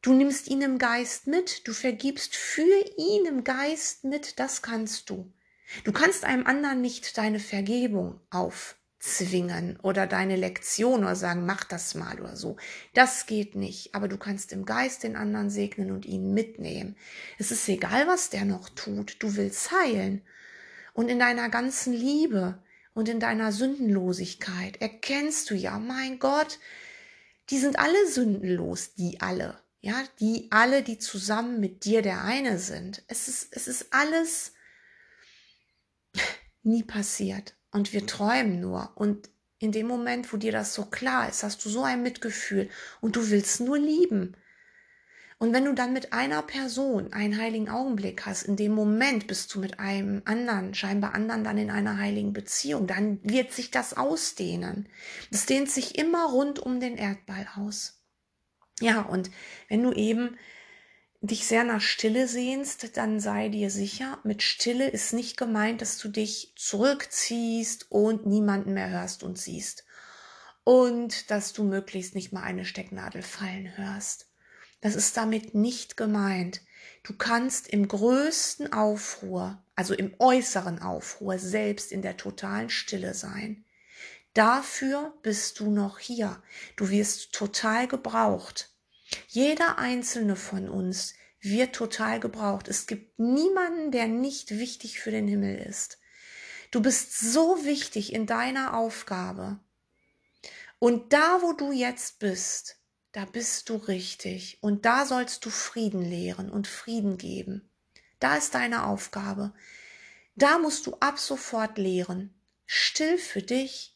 Du 0.01 0.13
nimmst 0.13 0.47
ihn 0.47 0.61
im 0.61 0.77
Geist 0.77 1.27
mit, 1.27 1.67
du 1.67 1.73
vergibst 1.73 2.33
für 2.33 2.85
ihn 2.97 3.25
im 3.25 3.43
Geist 3.43 4.05
mit, 4.05 4.39
das 4.39 4.61
kannst 4.61 5.09
du. 5.09 5.33
Du 5.83 5.91
kannst 5.91 6.23
einem 6.23 6.47
anderen 6.47 6.79
nicht 6.79 7.17
deine 7.17 7.39
Vergebung 7.41 8.21
auf 8.29 8.77
zwingen 9.03 9.77
oder 9.81 10.07
deine 10.07 10.37
Lektion 10.37 11.03
oder 11.03 11.15
sagen, 11.15 11.45
mach 11.45 11.65
das 11.65 11.93
mal 11.93 12.21
oder 12.21 12.37
so. 12.37 12.55
Das 12.93 13.25
geht 13.25 13.53
nicht. 13.53 13.93
Aber 13.93 14.07
du 14.07 14.17
kannst 14.17 14.53
im 14.53 14.65
Geist 14.65 15.03
den 15.03 15.17
anderen 15.17 15.49
segnen 15.49 15.91
und 15.91 16.05
ihn 16.05 16.33
mitnehmen. 16.33 16.95
Es 17.37 17.51
ist 17.51 17.67
egal, 17.67 18.07
was 18.07 18.29
der 18.29 18.45
noch 18.45 18.69
tut. 18.69 19.17
Du 19.19 19.35
willst 19.35 19.71
heilen. 19.71 20.21
Und 20.93 21.09
in 21.09 21.19
deiner 21.19 21.49
ganzen 21.49 21.91
Liebe 21.91 22.63
und 22.93 23.09
in 23.09 23.19
deiner 23.19 23.51
Sündenlosigkeit 23.51 24.81
erkennst 24.81 25.49
du 25.49 25.55
ja, 25.55 25.79
mein 25.79 26.17
Gott, 26.17 26.59
die 27.49 27.59
sind 27.59 27.77
alle 27.79 28.07
sündenlos, 28.07 28.93
die 28.93 29.19
alle. 29.19 29.59
Ja, 29.81 30.01
die 30.21 30.47
alle, 30.49 30.81
die 30.81 30.97
zusammen 30.97 31.59
mit 31.59 31.83
dir 31.83 32.03
der 32.03 32.23
eine 32.23 32.57
sind. 32.57 33.03
Es 33.07 33.27
ist, 33.27 33.49
es 33.51 33.67
ist 33.67 33.87
alles 33.91 34.53
nie 36.63 36.83
passiert 36.83 37.53
und 37.73 37.91
wir 37.91 38.05
träumen 38.05 38.61
nur. 38.61 38.91
Und 38.95 39.29
in 39.59 39.71
dem 39.71 39.87
Moment, 39.87 40.31
wo 40.31 40.37
dir 40.37 40.51
das 40.51 40.73
so 40.73 40.85
klar 40.85 41.27
ist, 41.27 41.43
hast 41.43 41.63
du 41.65 41.69
so 41.69 41.83
ein 41.83 42.03
Mitgefühl 42.03 42.69
und 43.01 43.15
du 43.15 43.29
willst 43.29 43.59
nur 43.59 43.77
lieben. 43.77 44.37
Und 45.39 45.51
wenn 45.51 45.65
du 45.65 45.73
dann 45.73 45.91
mit 45.91 46.13
einer 46.13 46.41
Person 46.41 47.11
einen 47.11 47.37
heiligen 47.37 47.67
Augenblick 47.67 48.25
hast, 48.25 48.43
in 48.43 48.55
dem 48.55 48.73
Moment 48.73 49.27
bist 49.27 49.53
du 49.53 49.59
mit 49.59 49.79
einem 49.79 50.21
anderen, 50.23 50.73
scheinbar 50.73 51.13
anderen 51.15 51.43
dann 51.43 51.57
in 51.57 51.69
einer 51.69 51.97
heiligen 51.97 52.31
Beziehung, 52.31 52.87
dann 52.87 53.19
wird 53.23 53.51
sich 53.51 53.69
das 53.69 53.97
ausdehnen. 53.97 54.87
Das 55.31 55.45
dehnt 55.45 55.69
sich 55.69 55.97
immer 55.97 56.29
rund 56.29 56.59
um 56.59 56.79
den 56.79 56.95
Erdball 56.95 57.45
aus. 57.57 58.01
Ja, 58.79 59.01
und 59.01 59.31
wenn 59.67 59.83
du 59.83 59.91
eben 59.91 60.37
dich 61.27 61.47
sehr 61.47 61.63
nach 61.63 61.81
Stille 61.81 62.27
sehnst, 62.27 62.97
dann 62.97 63.21
sei 63.21 63.47
dir 63.47 63.69
sicher, 63.69 64.19
mit 64.23 64.43
Stille 64.43 64.89
ist 64.89 65.13
nicht 65.13 65.37
gemeint, 65.37 65.81
dass 65.81 65.97
du 65.97 66.09
dich 66.09 66.53
zurückziehst 66.57 67.89
und 67.89 68.25
niemanden 68.25 68.73
mehr 68.73 68.89
hörst 68.89 69.23
und 69.23 69.37
siehst. 69.37 69.85
Und 70.65 71.31
dass 71.31 71.53
du 71.53 71.63
möglichst 71.63 72.13
nicht 72.13 72.33
mal 72.33 72.43
eine 72.43 72.65
Stecknadel 72.65 73.21
fallen 73.21 73.77
hörst. 73.77 74.29
Das 74.81 74.95
ist 74.95 75.15
damit 75.15 75.55
nicht 75.55 75.95
gemeint. 75.95 76.61
Du 77.03 77.15
kannst 77.15 77.69
im 77.69 77.87
größten 77.87 78.73
Aufruhr, 78.73 79.63
also 79.75 79.93
im 79.93 80.13
äußeren 80.19 80.79
Aufruhr, 80.79 81.39
selbst 81.39 81.93
in 81.93 82.01
der 82.01 82.17
totalen 82.17 82.69
Stille 82.69 83.13
sein. 83.13 83.63
Dafür 84.33 85.13
bist 85.21 85.59
du 85.59 85.71
noch 85.71 85.99
hier. 85.99 86.41
Du 86.75 86.89
wirst 86.89 87.33
total 87.33 87.87
gebraucht. 87.87 88.72
Jeder 89.27 89.77
einzelne 89.77 90.35
von 90.35 90.69
uns 90.69 91.13
wird 91.41 91.75
total 91.75 92.19
gebraucht. 92.19 92.67
Es 92.67 92.87
gibt 92.87 93.19
niemanden, 93.19 93.91
der 93.91 94.07
nicht 94.07 94.51
wichtig 94.51 94.99
für 94.99 95.11
den 95.11 95.27
Himmel 95.27 95.57
ist. 95.57 95.99
Du 96.71 96.81
bist 96.81 97.19
so 97.19 97.65
wichtig 97.65 98.13
in 98.13 98.25
deiner 98.25 98.75
Aufgabe. 98.75 99.59
Und 100.79 101.13
da, 101.13 101.41
wo 101.41 101.53
du 101.53 101.71
jetzt 101.71 102.19
bist, 102.19 102.77
da 103.11 103.25
bist 103.25 103.69
du 103.69 103.75
richtig 103.75 104.57
und 104.61 104.85
da 104.85 105.05
sollst 105.05 105.45
du 105.45 105.49
Frieden 105.49 106.01
lehren 106.01 106.49
und 106.49 106.67
Frieden 106.67 107.17
geben. 107.17 107.69
Da 108.19 108.37
ist 108.37 108.55
deine 108.55 108.85
Aufgabe. 108.85 109.53
Da 110.35 110.57
musst 110.57 110.87
du 110.87 110.95
ab 110.99 111.19
sofort 111.19 111.77
lehren. 111.77 112.33
Still 112.65 113.17
für 113.17 113.43
dich, 113.43 113.95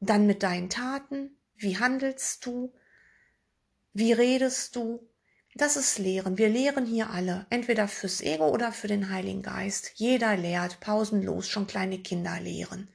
dann 0.00 0.26
mit 0.26 0.42
deinen 0.42 0.70
Taten. 0.70 1.36
Wie 1.54 1.78
handelst 1.78 2.46
du? 2.46 2.72
Wie 3.94 4.12
redest 4.12 4.74
du? 4.74 5.08
Das 5.54 5.76
ist 5.76 5.98
Lehren. 5.98 6.36
Wir 6.36 6.48
lehren 6.48 6.84
hier 6.84 7.10
alle, 7.10 7.46
entweder 7.48 7.86
fürs 7.86 8.20
Ego 8.20 8.48
oder 8.48 8.72
für 8.72 8.88
den 8.88 9.08
Heiligen 9.08 9.42
Geist. 9.42 9.92
Jeder 9.94 10.36
lehrt 10.36 10.80
pausenlos, 10.80 11.48
schon 11.48 11.68
kleine 11.68 12.00
Kinder 12.00 12.40
lehren. 12.40 12.88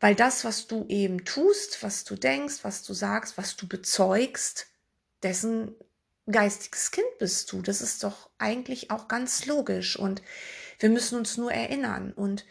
Weil 0.00 0.14
das, 0.14 0.44
was 0.44 0.66
du 0.66 0.86
eben 0.88 1.26
tust, 1.26 1.82
was 1.82 2.04
du 2.04 2.16
denkst, 2.16 2.60
was 2.62 2.84
du 2.84 2.94
sagst, 2.94 3.36
was 3.36 3.56
du 3.56 3.68
bezeugst, 3.68 4.68
dessen 5.22 5.74
geistiges 6.24 6.90
Kind 6.90 7.18
bist 7.18 7.52
du. 7.52 7.60
Das 7.60 7.82
ist 7.82 8.02
doch 8.02 8.30
eigentlich 8.38 8.90
auch 8.90 9.08
ganz 9.08 9.44
logisch. 9.44 9.98
Und 9.98 10.22
wir 10.78 10.88
müssen 10.88 11.18
uns 11.18 11.36
nur 11.36 11.52
erinnern. 11.52 12.14
Und 12.14 12.46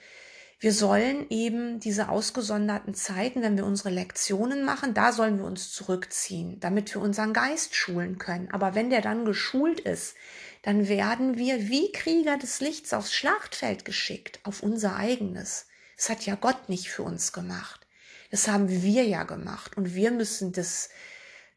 wir 0.66 0.74
sollen 0.74 1.30
eben 1.30 1.80
diese 1.80 2.10
ausgesonderten 2.10 2.96
Zeiten, 2.96 3.44
wenn 3.44 3.56
wir 3.56 3.68
unsere 3.68 3.92
Lektionen 3.92 4.66
machen, 4.66 4.96
da 4.96 5.12
sollen 5.12 5.38
wir 5.38 5.46
uns 5.46 5.72
zurückziehen, 5.72 6.60
damit 6.60 6.92
wir 6.96 7.04
unseren 7.04 7.34
Geist 7.34 7.76
schulen 7.76 8.18
können. 8.18 8.50
Aber 8.52 8.74
wenn 8.74 8.90
der 8.90 9.02
dann 9.02 9.26
geschult 9.26 9.80
ist, 9.80 10.16
dann 10.64 10.88
werden 10.88 11.38
wir 11.38 11.70
wie 11.70 11.92
Krieger 11.92 12.40
des 12.40 12.62
Lichts 12.62 12.96
aufs 12.96 13.14
Schlachtfeld 13.14 13.86
geschickt, 13.86 14.40
auf 14.42 14.64
unser 14.64 14.96
eigenes. 14.96 15.68
Das 15.98 16.10
hat 16.10 16.26
ja 16.26 16.34
Gott 16.34 16.68
nicht 16.68 16.90
für 16.90 17.04
uns 17.04 17.32
gemacht. 17.32 17.86
Das 18.32 18.48
haben 18.48 18.68
wir 18.68 19.04
ja 19.04 19.22
gemacht. 19.22 19.78
Und 19.78 19.94
wir 19.94 20.10
müssen 20.10 20.52
das 20.52 20.90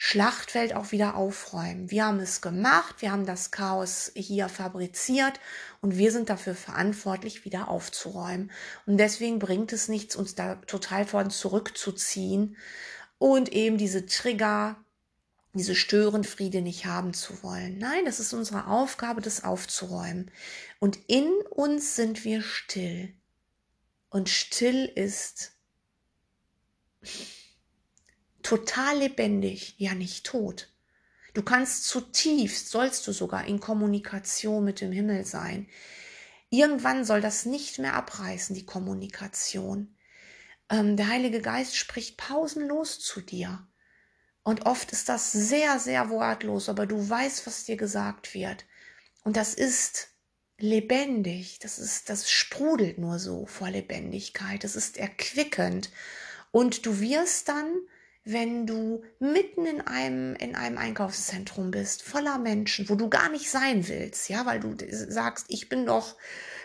Schlachtfeld 0.01 0.77
auch 0.77 0.93
wieder 0.93 1.17
aufräumen. 1.17 1.91
Wir 1.91 2.07
haben 2.07 2.21
es 2.21 2.41
gemacht, 2.41 3.03
wir 3.03 3.11
haben 3.11 3.27
das 3.27 3.51
Chaos 3.51 4.13
hier 4.15 4.49
fabriziert 4.49 5.41
und 5.81 5.99
wir 5.99 6.13
sind 6.13 6.31
dafür 6.31 6.55
verantwortlich, 6.55 7.45
wieder 7.45 7.69
aufzuräumen. 7.69 8.53
Und 8.87 8.99
deswegen 8.99 9.41
bringt 9.41 9.73
es 9.73 9.89
nichts, 9.89 10.15
uns 10.15 10.37
da 10.37 10.55
total 10.55 11.05
von 11.05 11.31
zurückzuziehen 11.31 12.57
und 13.19 13.53
eben 13.53 13.77
diese 13.77 14.07
Trigger, 14.07 14.77
diese 15.53 15.75
Störenfriede 15.75 16.63
nicht 16.63 16.87
haben 16.87 17.13
zu 17.13 17.43
wollen. 17.43 17.79
Nein, 17.79 18.05
das 18.05 18.21
ist 18.21 18.33
unsere 18.33 18.69
Aufgabe, 18.69 19.21
das 19.21 19.43
aufzuräumen. 19.43 20.31
Und 20.79 20.97
in 21.09 21.29
uns 21.51 21.97
sind 21.97 22.25
wir 22.25 22.43
still 22.43 23.13
und 24.11 24.29
still 24.29 24.85
ist, 24.85 25.53
total 28.49 29.01
lebendig, 29.01 29.75
ja 29.77 29.95
nicht 29.95 30.25
tot. 30.25 30.73
Du 31.35 31.43
kannst 31.43 31.85
zutiefst, 31.85 32.71
sollst 32.71 33.07
du 33.07 33.13
sogar 33.13 33.45
in 33.45 33.61
Kommunikation 33.61 34.65
mit 34.65 34.81
dem 34.81 34.91
Himmel 34.91 35.27
sein. 35.27 35.69
Irgendwann 36.49 37.05
soll 37.05 37.21
das 37.21 37.45
nicht 37.45 37.79
mehr 37.79 37.93
abreißen, 37.93 38.57
die 38.57 38.65
Kommunikation. 38.65 39.95
Ähm, 40.71 40.97
der 40.97 41.09
Heilige 41.09 41.43
Geist 41.43 41.77
spricht 41.77 42.17
pausenlos 42.17 43.01
zu 43.01 43.21
dir. 43.21 43.69
Und 44.45 44.65
oft 44.65 44.93
ist 44.93 45.11
das 45.11 45.31
sehr, 45.31 45.79
sehr 45.79 46.09
wortlos, 46.09 46.71
aber 46.71 46.87
du 46.87 47.07
weißt, 47.07 47.47
was 47.47 47.65
dir 47.65 47.77
gesagt 47.77 48.33
wird. 48.33 48.65
Und 49.25 49.37
das 49.37 49.53
ist 49.53 50.09
lebendig. 50.57 51.59
Das 51.59 51.79
ist, 51.79 52.09
das 52.09 52.31
sprudelt 52.31 52.97
nur 52.97 53.19
so 53.19 53.45
vor 53.45 53.69
Lebendigkeit. 53.69 54.65
Das 54.65 54.75
ist 54.75 54.97
erquickend. 54.97 55.91
Und 56.51 56.87
du 56.87 56.99
wirst 56.99 57.51
dann, 57.51 57.71
wenn 58.31 58.67
du 58.67 59.03
mitten 59.21 59.65
in 59.65 59.81
einem, 59.81 60.37
in 60.37 60.55
einem 60.55 60.77
Einkaufszentrum 60.77 61.71
bist, 61.71 62.03
voller 62.03 62.37
Menschen, 62.37 62.91
wo 62.91 62.95
du 62.95 63.09
gar 63.09 63.31
nicht 63.31 63.49
sein 63.51 63.89
willst, 63.89 64.29
ja, 64.29 64.45
weil 64.45 64.61
du 64.61 64.77
sagst, 64.91 65.47
ich 65.49 65.71
bin 65.71 65.87
doch 65.87 66.15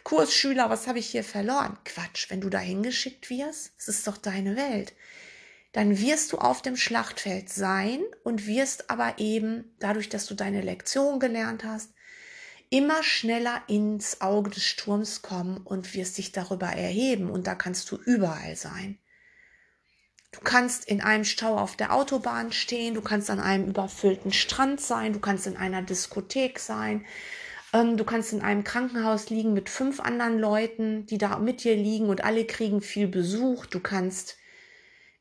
Kursschüler, 0.04 0.70
was 0.70 0.88
habe 0.88 1.00
ich 1.00 1.08
hier 1.08 1.24
verloren? 1.24 1.78
Quatsch, 1.86 2.30
wenn 2.30 2.42
du 2.42 2.50
da 2.50 2.60
hingeschickt 2.60 3.30
wirst, 3.30 3.72
es 3.78 3.88
ist 3.88 4.08
doch 4.08 4.18
deine 4.18 4.58
Welt. 4.58 4.94
Dann 5.72 6.00
wirst 6.00 6.34
du 6.34 6.38
auf 6.38 6.62
dem 6.62 6.76
Schlachtfeld 6.76 7.50
sein 7.50 8.02
und 8.26 8.46
wirst 8.46 8.90
aber 8.90 9.16
eben, 9.18 9.74
dadurch, 9.80 10.10
dass 10.10 10.26
du 10.26 10.34
deine 10.36 10.62
Lektion 10.62 11.22
gelernt 11.22 11.64
hast, 11.64 11.94
immer 12.72 13.04
schneller 13.04 13.64
ins 13.68 14.20
Auge 14.20 14.50
des 14.50 14.66
Sturms 14.66 15.22
kommen 15.22 15.58
und 15.58 15.96
wirst 15.96 16.18
dich 16.18 16.34
darüber 16.34 16.68
erheben 16.68 17.30
und 17.30 17.48
da 17.48 17.56
kannst 17.56 17.90
du 17.90 17.96
überall 17.96 18.58
sein. 18.58 19.00
Du 20.34 20.40
kannst 20.42 20.86
in 20.86 21.00
einem 21.00 21.24
Stau 21.24 21.58
auf 21.58 21.78
der 21.78 21.94
Autobahn 21.94 22.52
stehen, 22.52 22.96
du 22.96 23.02
kannst 23.02 23.30
an 23.30 23.40
einem 23.40 23.70
überfüllten 23.70 24.34
Strand 24.34 24.82
sein, 24.82 25.14
du 25.14 25.20
kannst 25.20 25.48
in 25.48 25.56
einer 25.56 25.82
Diskothek 25.82 26.60
sein, 26.60 27.06
ähm, 27.72 27.98
du 27.98 28.04
kannst 28.04 28.34
in 28.34 28.42
einem 28.42 28.64
Krankenhaus 28.64 29.30
liegen 29.30 29.54
mit 29.54 29.70
fünf 29.70 30.00
anderen 30.00 30.40
Leuten, 30.40 31.06
die 31.06 31.18
da 31.18 31.38
mit 31.38 31.64
dir 31.64 31.76
liegen 31.76 32.10
und 32.10 32.24
alle 32.24 32.46
kriegen 32.46 32.82
viel 32.82 33.08
Besuch. 33.08 33.68
Du 33.68 33.80
kannst, 33.80 34.38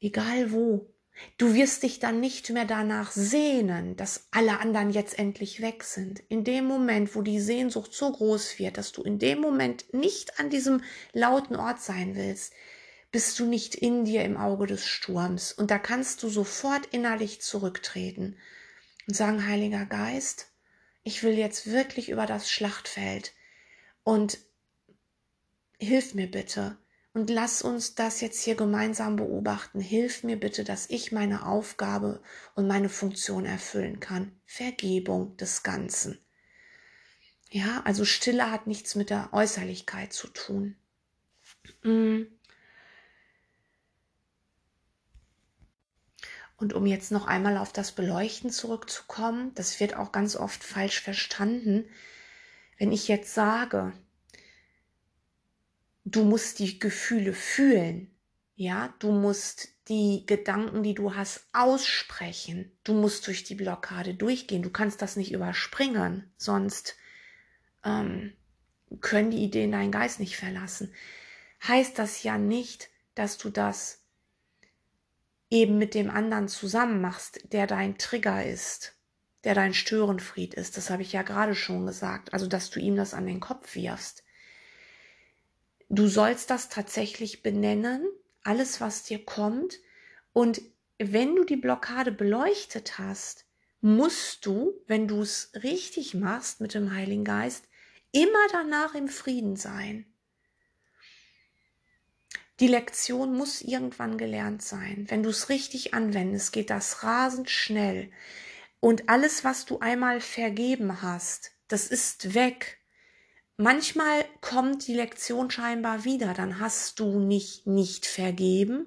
egal 0.00 0.50
wo, 0.50 0.92
Du 1.36 1.54
wirst 1.54 1.82
dich 1.82 1.98
dann 1.98 2.20
nicht 2.20 2.50
mehr 2.50 2.64
danach 2.64 3.12
sehnen, 3.12 3.96
dass 3.96 4.28
alle 4.30 4.60
anderen 4.60 4.90
jetzt 4.90 5.18
endlich 5.18 5.60
weg 5.60 5.84
sind. 5.84 6.22
In 6.28 6.42
dem 6.42 6.64
Moment, 6.64 7.14
wo 7.14 7.22
die 7.22 7.40
Sehnsucht 7.40 7.92
so 7.92 8.10
groß 8.10 8.58
wird, 8.58 8.78
dass 8.78 8.92
du 8.92 9.02
in 9.02 9.18
dem 9.18 9.40
Moment 9.40 9.92
nicht 9.92 10.40
an 10.40 10.50
diesem 10.50 10.82
lauten 11.12 11.56
Ort 11.56 11.80
sein 11.80 12.16
willst, 12.16 12.52
bist 13.12 13.38
du 13.38 13.46
nicht 13.46 13.74
in 13.74 14.04
dir 14.04 14.24
im 14.24 14.36
Auge 14.36 14.66
des 14.66 14.86
Sturms. 14.86 15.52
Und 15.52 15.70
da 15.70 15.78
kannst 15.78 16.22
du 16.22 16.28
sofort 16.28 16.86
innerlich 16.86 17.40
zurücktreten 17.40 18.36
und 19.06 19.14
sagen, 19.14 19.46
Heiliger 19.46 19.86
Geist, 19.86 20.48
ich 21.04 21.22
will 21.22 21.36
jetzt 21.36 21.70
wirklich 21.70 22.08
über 22.08 22.26
das 22.26 22.50
Schlachtfeld 22.50 23.32
und 24.02 24.38
hilf 25.78 26.14
mir 26.14 26.30
bitte 26.30 26.78
und 27.12 27.28
lass 27.28 27.60
uns 27.60 27.94
das 27.94 28.22
jetzt 28.22 28.42
hier 28.42 28.54
gemeinsam 28.54 29.16
beobachten. 29.16 29.80
Hilf 29.80 30.22
mir 30.22 30.40
bitte, 30.40 30.64
dass 30.64 30.88
ich 30.88 31.12
meine 31.12 31.44
Aufgabe 31.44 32.22
und 32.54 32.66
meine 32.66 32.88
Funktion 32.88 33.44
erfüllen 33.44 34.00
kann. 34.00 34.32
Vergebung 34.46 35.36
des 35.36 35.62
Ganzen. 35.62 36.18
Ja, 37.50 37.82
also 37.84 38.06
Stille 38.06 38.50
hat 38.50 38.66
nichts 38.66 38.94
mit 38.94 39.10
der 39.10 39.28
Äußerlichkeit 39.32 40.14
zu 40.14 40.28
tun. 40.28 40.76
Mm. 41.82 42.22
Und 46.62 46.74
um 46.74 46.86
jetzt 46.86 47.10
noch 47.10 47.26
einmal 47.26 47.58
auf 47.58 47.72
das 47.72 47.90
Beleuchten 47.90 48.50
zurückzukommen, 48.50 49.52
das 49.56 49.80
wird 49.80 49.96
auch 49.96 50.12
ganz 50.12 50.36
oft 50.36 50.62
falsch 50.62 51.00
verstanden. 51.00 51.86
Wenn 52.78 52.92
ich 52.92 53.08
jetzt 53.08 53.34
sage, 53.34 53.92
du 56.04 56.22
musst 56.22 56.60
die 56.60 56.78
Gefühle 56.78 57.32
fühlen. 57.32 58.14
Ja, 58.54 58.94
du 59.00 59.10
musst 59.10 59.70
die 59.88 60.22
Gedanken, 60.24 60.84
die 60.84 60.94
du 60.94 61.16
hast, 61.16 61.48
aussprechen. 61.52 62.70
Du 62.84 62.94
musst 62.94 63.26
durch 63.26 63.42
die 63.42 63.56
Blockade 63.56 64.14
durchgehen. 64.14 64.62
Du 64.62 64.70
kannst 64.70 65.02
das 65.02 65.16
nicht 65.16 65.32
überspringen, 65.32 66.32
sonst 66.36 66.94
ähm, 67.84 68.34
können 69.00 69.32
die 69.32 69.42
Ideen 69.42 69.72
deinen 69.72 69.90
Geist 69.90 70.20
nicht 70.20 70.36
verlassen. 70.36 70.94
heißt 71.66 71.98
das 71.98 72.22
ja 72.22 72.38
nicht, 72.38 72.88
dass 73.16 73.36
du 73.36 73.50
das 73.50 74.01
eben 75.52 75.76
mit 75.76 75.94
dem 75.94 76.08
anderen 76.08 76.48
zusammen 76.48 77.02
machst, 77.02 77.52
der 77.52 77.66
dein 77.66 77.98
Trigger 77.98 78.44
ist, 78.44 78.96
der 79.44 79.54
dein 79.54 79.74
Störenfried 79.74 80.54
ist. 80.54 80.78
Das 80.78 80.88
habe 80.88 81.02
ich 81.02 81.12
ja 81.12 81.20
gerade 81.20 81.54
schon 81.54 81.86
gesagt. 81.86 82.32
Also, 82.32 82.46
dass 82.46 82.70
du 82.70 82.80
ihm 82.80 82.96
das 82.96 83.12
an 83.12 83.26
den 83.26 83.38
Kopf 83.38 83.74
wirfst. 83.74 84.24
Du 85.90 86.08
sollst 86.08 86.48
das 86.48 86.70
tatsächlich 86.70 87.42
benennen, 87.42 88.02
alles, 88.42 88.80
was 88.80 89.02
dir 89.02 89.22
kommt. 89.22 89.78
Und 90.32 90.62
wenn 90.98 91.36
du 91.36 91.44
die 91.44 91.56
Blockade 91.56 92.12
beleuchtet 92.12 92.98
hast, 92.98 93.44
musst 93.82 94.46
du, 94.46 94.72
wenn 94.86 95.06
du 95.06 95.20
es 95.20 95.52
richtig 95.62 96.14
machst 96.14 96.62
mit 96.62 96.72
dem 96.72 96.94
Heiligen 96.94 97.24
Geist, 97.24 97.68
immer 98.10 98.46
danach 98.52 98.94
im 98.94 99.08
Frieden 99.08 99.56
sein. 99.56 100.06
Die 102.62 102.68
Lektion 102.68 103.36
muss 103.36 103.60
irgendwann 103.60 104.16
gelernt 104.16 104.62
sein. 104.62 105.06
Wenn 105.08 105.24
du 105.24 105.30
es 105.30 105.48
richtig 105.48 105.94
anwendest, 105.94 106.52
geht 106.52 106.70
das 106.70 107.02
rasend 107.02 107.50
schnell. 107.50 108.12
Und 108.78 109.08
alles, 109.08 109.42
was 109.42 109.64
du 109.64 109.80
einmal 109.80 110.20
vergeben 110.20 111.02
hast, 111.02 111.50
das 111.66 111.88
ist 111.88 112.36
weg. 112.36 112.78
Manchmal 113.56 114.24
kommt 114.42 114.86
die 114.86 114.94
Lektion 114.94 115.50
scheinbar 115.50 116.04
wieder, 116.04 116.34
dann 116.34 116.60
hast 116.60 117.00
du 117.00 117.18
nicht 117.18 117.66
nicht 117.66 118.06
vergeben, 118.06 118.86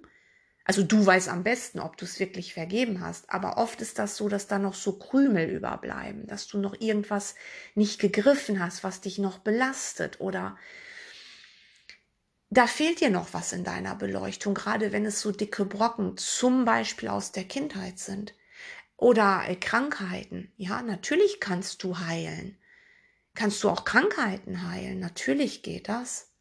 also 0.64 0.82
du 0.82 1.06
weißt 1.06 1.28
am 1.28 1.44
besten, 1.44 1.80
ob 1.80 1.96
du 1.98 2.06
es 2.06 2.20
wirklich 2.20 2.54
vergeben 2.54 3.02
hast, 3.02 3.30
aber 3.30 3.58
oft 3.58 3.82
ist 3.82 4.00
das 4.00 4.18
so, 4.18 4.30
dass 4.30 4.48
da 4.48 4.58
noch 4.58 4.74
so 4.74 4.98
Krümel 4.98 5.50
überbleiben, 5.50 6.26
dass 6.28 6.48
du 6.48 6.58
noch 6.58 6.80
irgendwas 6.80 7.36
nicht 7.76 8.00
gegriffen 8.00 8.60
hast, 8.60 8.84
was 8.86 9.02
dich 9.02 9.20
noch 9.20 9.38
belastet 9.38 10.22
oder 10.22 10.58
da 12.56 12.68
fehlt 12.68 13.02
dir 13.02 13.10
noch 13.10 13.34
was 13.34 13.52
in 13.52 13.64
deiner 13.64 13.96
Beleuchtung, 13.96 14.54
gerade 14.54 14.92
wenn 14.92 15.06
es 15.06 15.20
so 15.20 15.32
dicke 15.32 15.66
Brocken 15.66 16.18
zum 16.18 16.64
Beispiel 16.64 17.10
aus 17.10 17.32
der 17.32 17.44
Kindheit 17.44 18.00
sind 18.00 18.34
oder 18.98 19.44
äh, 19.48 19.56
Krankheiten. 19.56 20.52
Ja, 20.56 20.82
natürlich 20.82 21.40
kannst 21.40 21.84
du 21.84 22.00
heilen. 22.00 22.58
Kannst 23.34 23.62
du 23.64 23.70
auch 23.70 23.84
Krankheiten 23.84 24.70
heilen? 24.70 25.00
Natürlich 25.00 25.64
geht 25.64 25.90
das. 25.90 26.32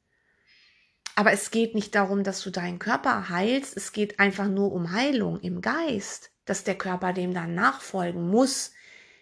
Aber 1.16 1.32
es 1.32 1.50
geht 1.50 1.74
nicht 1.74 1.94
darum, 1.94 2.22
dass 2.22 2.42
du 2.42 2.50
deinen 2.50 2.78
Körper 2.78 3.28
heilst, 3.28 3.76
es 3.76 3.92
geht 3.92 4.20
einfach 4.20 4.48
nur 4.48 4.72
um 4.72 4.92
Heilung 4.92 5.40
im 5.40 5.60
Geist, 5.60 6.30
dass 6.44 6.64
der 6.64 6.76
Körper 6.76 7.12
dem 7.12 7.34
dann 7.34 7.54
nachfolgen 7.54 8.30
muss. 8.30 8.72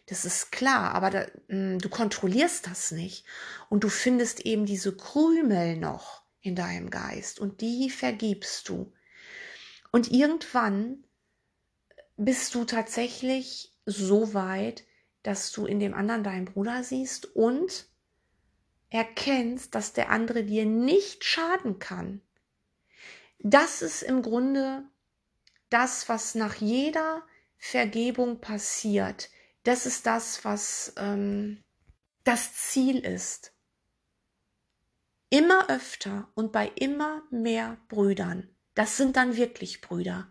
Das 0.07 0.25
ist 0.25 0.53
klar, 0.53 0.95
aber 0.95 1.11
da, 1.11 1.21
mh, 1.21 1.27
hm, 1.49 1.79
du 1.79 1.89
kontrollierst 1.89 2.67
das 2.67 2.91
nicht. 2.91 3.25
Und 3.71 3.85
du 3.85 3.89
findest 3.89 4.41
eben 4.41 4.67
diese 4.67 4.95
Krümel 4.95 5.77
noch 5.77 6.22
in 6.43 6.55
deinem 6.55 6.91
Geist 6.91 7.41
und 7.41 7.61
die 7.61 7.89
vergibst 7.89 8.69
du. 8.69 8.93
Und 9.91 10.11
irgendwann 10.11 11.05
bist 12.17 12.55
du 12.55 12.65
tatsächlich 12.65 13.75
so 13.87 14.35
weit, 14.35 14.85
dass 15.23 15.53
du 15.53 15.67
in 15.67 15.81
dem 15.81 15.95
anderen 15.95 16.25
deinen 16.25 16.45
Bruder 16.47 16.83
siehst 16.83 17.27
und 17.37 17.89
erkennst, 18.91 19.75
dass 19.75 19.93
der 19.93 20.11
andere 20.11 20.45
dir 20.45 20.67
nicht 20.67 21.25
schaden 21.25 21.79
kann. 21.79 22.21
Das 23.39 23.83
ist 23.83 24.03
im 24.03 24.23
Grunde 24.23 24.85
das, 25.71 26.09
was 26.09 26.35
nach 26.35 26.57
jeder 26.57 27.23
Vergebung 27.57 28.41
passiert. 28.41 29.31
Das 29.65 29.87
ist 29.87 30.07
das, 30.07 30.45
was 30.45 30.93
ähm, 30.97 31.63
das 32.25 32.55
Ziel 32.55 32.99
ist. 32.99 33.53
Immer 35.33 35.71
öfter 35.71 36.29
und 36.35 36.53
bei 36.53 36.71
immer 36.75 37.23
mehr 37.31 37.79
Brüdern. 37.89 38.51
Das 38.75 38.99
sind 38.99 39.17
dann 39.17 39.35
wirklich 39.35 39.81
Brüder. 39.81 40.29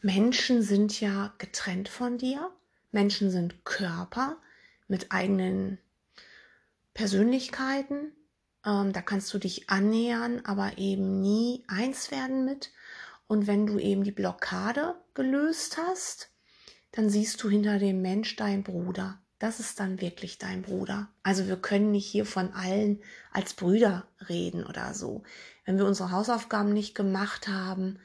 Menschen 0.00 0.62
sind 0.62 0.98
ja 0.98 1.34
getrennt 1.36 1.90
von 1.90 2.16
dir. 2.16 2.50
Menschen 2.90 3.30
sind 3.30 3.66
Körper 3.66 4.40
mit 4.86 5.12
eigenen 5.12 5.76
Persönlichkeiten. 6.94 8.14
Ähm, 8.64 8.94
da 8.94 9.02
kannst 9.02 9.34
du 9.34 9.38
dich 9.38 9.68
annähern, 9.68 10.40
aber 10.46 10.78
eben 10.78 11.20
nie 11.20 11.64
eins 11.68 12.10
werden 12.10 12.46
mit. 12.46 12.72
Und 13.26 13.46
wenn 13.46 13.66
du 13.66 13.78
eben 13.78 14.04
die 14.04 14.10
Blockade 14.10 14.94
gelöst 15.12 15.76
hast, 15.76 16.30
dann 16.92 17.10
siehst 17.10 17.42
du 17.42 17.50
hinter 17.50 17.78
dem 17.78 18.00
Mensch 18.00 18.36
dein 18.36 18.62
Bruder. 18.62 19.20
Das 19.38 19.60
ist 19.60 19.78
dann 19.78 20.00
wirklich 20.00 20.38
dein 20.38 20.62
Bruder. 20.62 21.08
Also 21.22 21.46
wir 21.46 21.56
können 21.56 21.92
nicht 21.92 22.06
hier 22.06 22.26
von 22.26 22.52
allen 22.52 23.00
als 23.32 23.54
Brüder 23.54 24.08
reden 24.28 24.64
oder 24.64 24.94
so. 24.94 25.22
Wenn 25.64 25.78
wir 25.78 25.86
unsere 25.86 26.10
Hausaufgaben 26.10 26.72
nicht 26.72 26.94
gemacht 26.94 27.46
haben, 27.46 27.98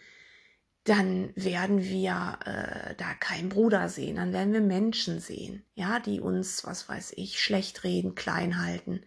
dann 0.84 1.32
werden 1.36 1.82
wir 1.82 2.40
äh, 2.46 2.96
da 2.96 3.14
keinen 3.14 3.50
Bruder 3.50 3.88
sehen, 3.88 4.18
dann 4.18 4.34
werden 4.34 4.52
wir 4.52 4.62
Menschen 4.62 5.20
sehen, 5.22 5.66
ja, 5.76 6.00
die 6.00 6.20
uns, 6.20 6.66
was 6.66 6.90
weiß 6.90 7.14
ich, 7.16 7.42
schlecht 7.42 7.86
reden, 7.86 8.16
klein 8.16 8.62
halten 8.62 9.02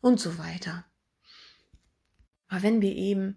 und 0.00 0.18
so 0.18 0.38
weiter. 0.38 0.84
Aber 2.48 2.62
wenn 2.62 2.80
wir 2.80 2.94
eben 2.94 3.36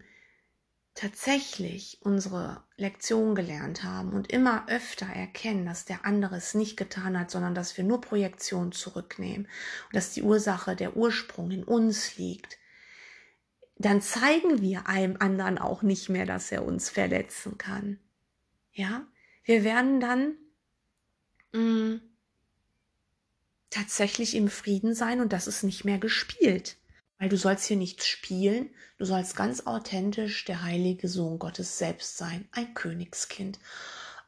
tatsächlich 0.95 1.97
unsere 2.01 2.63
Lektion 2.77 3.33
gelernt 3.33 3.83
haben 3.83 4.13
und 4.13 4.31
immer 4.31 4.67
öfter 4.69 5.07
erkennen, 5.07 5.65
dass 5.65 5.85
der 5.85 6.05
andere 6.05 6.35
es 6.35 6.53
nicht 6.53 6.77
getan 6.77 7.19
hat, 7.19 7.31
sondern 7.31 7.55
dass 7.55 7.77
wir 7.77 7.83
nur 7.83 7.99
Projektion 7.99 8.71
zurücknehmen 8.71 9.47
und 9.87 9.95
dass 9.95 10.13
die 10.13 10.21
Ursache, 10.21 10.75
der 10.75 10.95
Ursprung 10.95 11.49
in 11.51 11.63
uns 11.63 12.17
liegt, 12.17 12.59
dann 13.77 14.01
zeigen 14.01 14.61
wir 14.61 14.87
einem 14.87 15.17
anderen 15.19 15.57
auch 15.57 15.81
nicht 15.81 16.09
mehr, 16.09 16.25
dass 16.25 16.51
er 16.51 16.63
uns 16.63 16.89
verletzen 16.89 17.57
kann. 17.57 17.99
Ja, 18.71 19.07
wir 19.43 19.63
werden 19.63 19.99
dann 19.99 20.35
mh, 21.53 21.59
mm, 21.59 22.01
tatsächlich 23.71 24.35
im 24.35 24.47
Frieden 24.47 24.93
sein 24.93 25.21
und 25.21 25.33
das 25.33 25.47
ist 25.47 25.63
nicht 25.63 25.85
mehr 25.85 25.97
gespielt. 25.97 26.77
Weil 27.23 27.29
du 27.29 27.37
sollst 27.37 27.63
hier 27.63 27.77
nichts 27.77 28.05
spielen, 28.05 28.69
du 28.97 29.05
sollst 29.05 29.37
ganz 29.37 29.65
authentisch 29.65 30.43
der 30.43 30.63
heilige 30.63 31.07
Sohn 31.07 31.39
Gottes 31.39 31.77
selbst 31.77 32.17
sein, 32.17 32.49
ein 32.51 32.73
Königskind. 32.73 33.59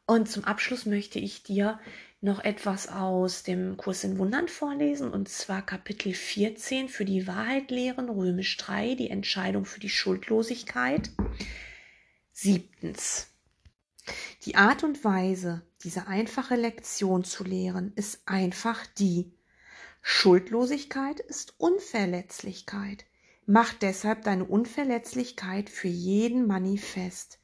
Und 0.06 0.30
zum 0.30 0.46
Abschluss 0.46 0.86
möchte 0.86 1.20
ich 1.20 1.44
dir 1.44 1.78
noch 2.22 2.42
etwas 2.42 2.88
aus 2.88 3.44
dem 3.44 3.76
Kurs 3.76 4.06
in 4.06 4.18
Wundern 4.18 4.48
vorlesen, 4.48 5.12
und 5.12 5.28
zwar 5.28 5.62
Kapitel 5.62 6.14
14 6.14 6.88
für 6.88 7.04
die 7.04 7.28
Wahrheit 7.28 7.70
lehren, 7.70 8.08
Römisch 8.08 8.56
3, 8.56 8.96
die 8.96 9.10
Entscheidung 9.10 9.66
für 9.66 9.82
die 9.82 9.90
Schuldlosigkeit. 9.90 11.10
Siebtens. 12.32 13.28
Die 14.46 14.56
Art 14.56 14.86
und 14.86 15.04
Weise, 15.04 15.64
diese 15.84 16.08
einfache 16.08 16.56
Lektion 16.56 17.26
zu 17.26 17.44
lehren, 17.44 17.92
ist 17.98 18.22
einfach 18.26 18.88
die. 18.98 19.35
Schuldlosigkeit 20.08 21.20
ist 21.20 21.56
Unverletzlichkeit. 21.58 23.06
Mach 23.48 23.74
deshalb 23.74 24.24
deine 24.24 24.46
Unverletzlichkeit 24.46 25.70
für 25.70 25.88
jeden 25.88 26.46
manifest. 26.46 27.40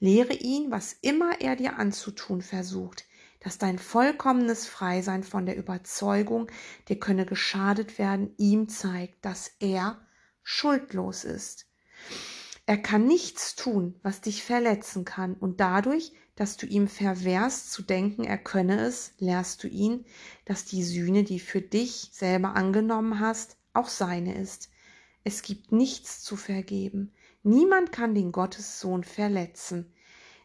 Lehre 0.00 0.34
ihn, 0.34 0.72
was 0.72 0.92
immer 1.02 1.40
er 1.40 1.54
dir 1.54 1.78
anzutun 1.78 2.42
versucht 2.42 3.04
dass 3.40 3.56
dein 3.56 3.78
vollkommenes 3.78 4.66
Freisein 4.66 5.24
von 5.24 5.46
der 5.46 5.56
Überzeugung, 5.56 6.48
dir 6.88 7.00
könne 7.00 7.26
geschadet 7.26 7.98
werden, 7.98 8.34
ihm 8.36 8.68
zeigt, 8.68 9.24
dass 9.24 9.50
er 9.60 9.98
schuldlos 10.42 11.24
ist. 11.24 11.66
Er 12.66 12.76
kann 12.76 13.06
nichts 13.06 13.56
tun, 13.56 13.98
was 14.02 14.20
dich 14.20 14.44
verletzen 14.44 15.04
kann, 15.04 15.34
und 15.34 15.58
dadurch, 15.60 16.12
dass 16.40 16.56
du 16.56 16.64
ihm 16.64 16.88
verwehrst 16.88 17.70
zu 17.70 17.82
denken, 17.82 18.24
er 18.24 18.38
könne 18.38 18.80
es, 18.80 19.12
lehrst 19.18 19.62
du 19.62 19.68
ihn, 19.68 20.06
dass 20.46 20.64
die 20.64 20.82
Sühne, 20.82 21.22
die 21.22 21.38
für 21.38 21.60
dich 21.60 22.08
selber 22.12 22.56
angenommen 22.56 23.20
hast, 23.20 23.58
auch 23.74 23.88
seine 23.88 24.34
ist. 24.40 24.70
Es 25.22 25.42
gibt 25.42 25.70
nichts 25.70 26.24
zu 26.24 26.36
vergeben. 26.36 27.12
Niemand 27.42 27.92
kann 27.92 28.14
den 28.14 28.32
Gottessohn 28.32 29.04
verletzen. 29.04 29.92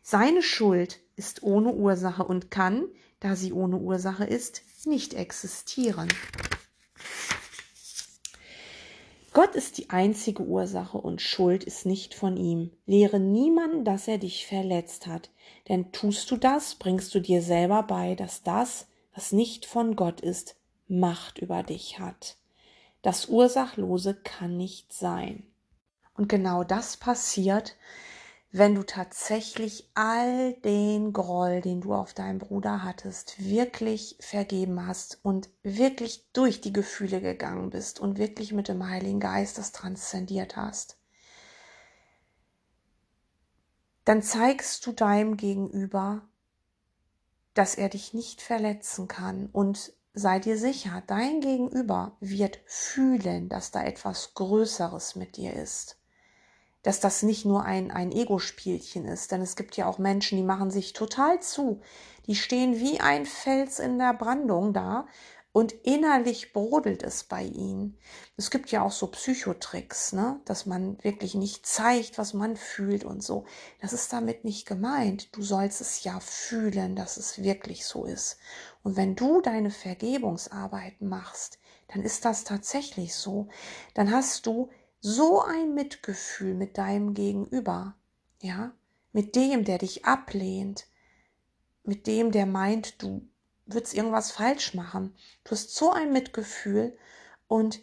Seine 0.01 0.41
Schuld 0.41 0.99
ist 1.15 1.43
ohne 1.43 1.71
Ursache 1.71 2.25
und 2.25 2.51
kann, 2.51 2.89
da 3.21 3.37
sie 3.37 3.53
ohne 3.53 3.77
Ursache 3.77 4.25
ist, 4.25 4.63
nicht 4.83 5.13
existieren. 5.13 6.09
Gott 9.35 9.53
ist 9.53 9.77
die 9.77 9.89
einzige 9.89 10.43
Ursache 10.43 10.97
und 10.97 11.21
Schuld 11.21 11.65
ist 11.65 11.85
nicht 11.85 12.13
von 12.13 12.37
ihm. 12.37 12.71
Lehre 12.85 13.19
niemanden, 13.19 13.83
dass 13.83 14.07
er 14.07 14.17
dich 14.17 14.47
verletzt 14.47 15.07
hat, 15.07 15.29
denn 15.67 15.91
tust 15.91 16.31
du 16.31 16.37
das, 16.37 16.75
bringst 16.75 17.13
du 17.13 17.19
dir 17.19 17.41
selber 17.41 17.83
bei, 17.83 18.15
dass 18.15 18.43
das, 18.43 18.87
was 19.13 19.33
nicht 19.33 19.65
von 19.65 19.97
Gott 19.97 20.21
ist, 20.21 20.55
Macht 20.87 21.39
über 21.39 21.63
dich 21.63 21.99
hat. 21.99 22.37
Das 23.01 23.27
Ursachlose 23.27 24.13
kann 24.13 24.55
nicht 24.55 24.93
sein. 24.93 25.43
Und 26.15 26.29
genau 26.29 26.63
das 26.63 26.95
passiert, 26.95 27.75
wenn 28.57 28.73
du 28.73 28.83
tatsächlich 28.83 29.89
all 29.95 30.53
den 30.53 31.11
Groll, 31.11 31.59
den 31.59 31.81
du 31.81 31.93
auf 31.93 32.13
deinen 32.13 32.39
Bruder 32.39 32.83
hattest, 32.83 33.43
wirklich 33.43 34.15
vergeben 34.21 34.87
hast 34.87 35.19
und 35.23 35.49
wirklich 35.61 36.31
durch 36.31 36.61
die 36.61 36.71
Gefühle 36.71 37.19
gegangen 37.19 37.69
bist 37.69 37.99
und 37.99 38.17
wirklich 38.17 38.53
mit 38.53 38.69
dem 38.69 38.87
Heiligen 38.87 39.19
Geist 39.19 39.57
das 39.57 39.73
transzendiert 39.73 40.55
hast, 40.55 40.97
dann 44.05 44.23
zeigst 44.23 44.85
du 44.85 44.93
deinem 44.93 45.35
Gegenüber, 45.35 46.21
dass 47.55 47.75
er 47.75 47.89
dich 47.89 48.13
nicht 48.13 48.41
verletzen 48.41 49.09
kann 49.09 49.49
und 49.51 49.91
sei 50.13 50.39
dir 50.39 50.57
sicher, 50.57 51.03
dein 51.07 51.41
Gegenüber 51.41 52.15
wird 52.21 52.61
fühlen, 52.65 53.49
dass 53.49 53.71
da 53.71 53.83
etwas 53.83 54.33
Größeres 54.33 55.17
mit 55.17 55.35
dir 55.35 55.51
ist 55.51 55.97
dass 56.85 56.99
das 56.99 57.23
nicht 57.23 57.45
nur 57.45 57.63
ein, 57.63 57.89
ein 57.89 58.11
Ego-Spielchen 58.11 59.05
ist. 59.05 59.31
Denn 59.31 59.41
es 59.41 59.55
gibt 59.55 59.75
ja 59.75 59.87
auch 59.87 59.97
Menschen, 59.97 60.37
die 60.37 60.43
machen 60.43 60.69
sich 60.69 60.93
total 60.93 61.41
zu. 61.41 61.81
Die 62.27 62.35
stehen 62.35 62.79
wie 62.79 62.99
ein 62.99 63.25
Fels 63.25 63.79
in 63.79 63.97
der 63.97 64.13
Brandung 64.13 64.71
da 64.71 65.07
und 65.51 65.71
innerlich 65.71 66.53
brodelt 66.53 67.01
es 67.01 67.23
bei 67.23 67.41
ihnen. 67.41 67.97
Es 68.37 68.51
gibt 68.51 68.69
ja 68.69 68.83
auch 68.83 68.91
so 68.91 69.07
Psychotricks, 69.07 70.13
ne? 70.13 70.39
dass 70.45 70.67
man 70.67 71.03
wirklich 71.03 71.33
nicht 71.33 71.65
zeigt, 71.65 72.19
was 72.19 72.35
man 72.35 72.55
fühlt 72.55 73.03
und 73.03 73.23
so. 73.23 73.45
Das 73.81 73.91
ist 73.91 74.13
damit 74.13 74.43
nicht 74.43 74.67
gemeint. 74.67 75.35
Du 75.35 75.41
sollst 75.41 75.81
es 75.81 76.03
ja 76.03 76.19
fühlen, 76.19 76.95
dass 76.95 77.17
es 77.17 77.41
wirklich 77.41 77.87
so 77.87 78.05
ist. 78.05 78.37
Und 78.83 78.95
wenn 78.95 79.15
du 79.15 79.41
deine 79.41 79.71
Vergebungsarbeit 79.71 81.01
machst, 81.01 81.57
dann 81.87 82.03
ist 82.03 82.25
das 82.25 82.43
tatsächlich 82.43 83.15
so. 83.15 83.47
Dann 83.95 84.11
hast 84.11 84.45
du 84.45 84.69
so 85.05 85.39
ein 85.43 85.75
Mitgefühl 85.75 86.55
mit 86.55 86.79
deinem 86.79 87.13
Gegenüber, 87.13 87.95
ja, 88.41 88.73
mit 89.13 89.35
dem, 89.35 89.63
der 89.63 89.77
dich 89.77 90.03
ablehnt, 90.03 90.87
mit 91.83 92.07
dem, 92.07 92.31
der 92.31 92.47
meint, 92.47 93.03
du 93.03 93.27
würdest 93.67 93.93
irgendwas 93.93 94.31
falsch 94.31 94.73
machen. 94.73 95.15
Du 95.43 95.51
hast 95.51 95.75
so 95.75 95.91
ein 95.91 96.11
Mitgefühl 96.11 96.97
und 97.47 97.81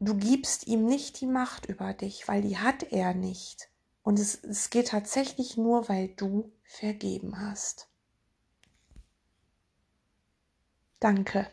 du 0.00 0.16
gibst 0.16 0.66
ihm 0.66 0.86
nicht 0.86 1.20
die 1.20 1.26
Macht 1.26 1.66
über 1.66 1.92
dich, 1.92 2.26
weil 2.26 2.40
die 2.40 2.56
hat 2.56 2.82
er 2.84 3.12
nicht. 3.12 3.68
Und 4.02 4.18
es, 4.18 4.42
es 4.44 4.70
geht 4.70 4.88
tatsächlich 4.88 5.58
nur, 5.58 5.90
weil 5.90 6.08
du 6.08 6.52
vergeben 6.64 7.38
hast. 7.38 7.90
Danke. 11.00 11.50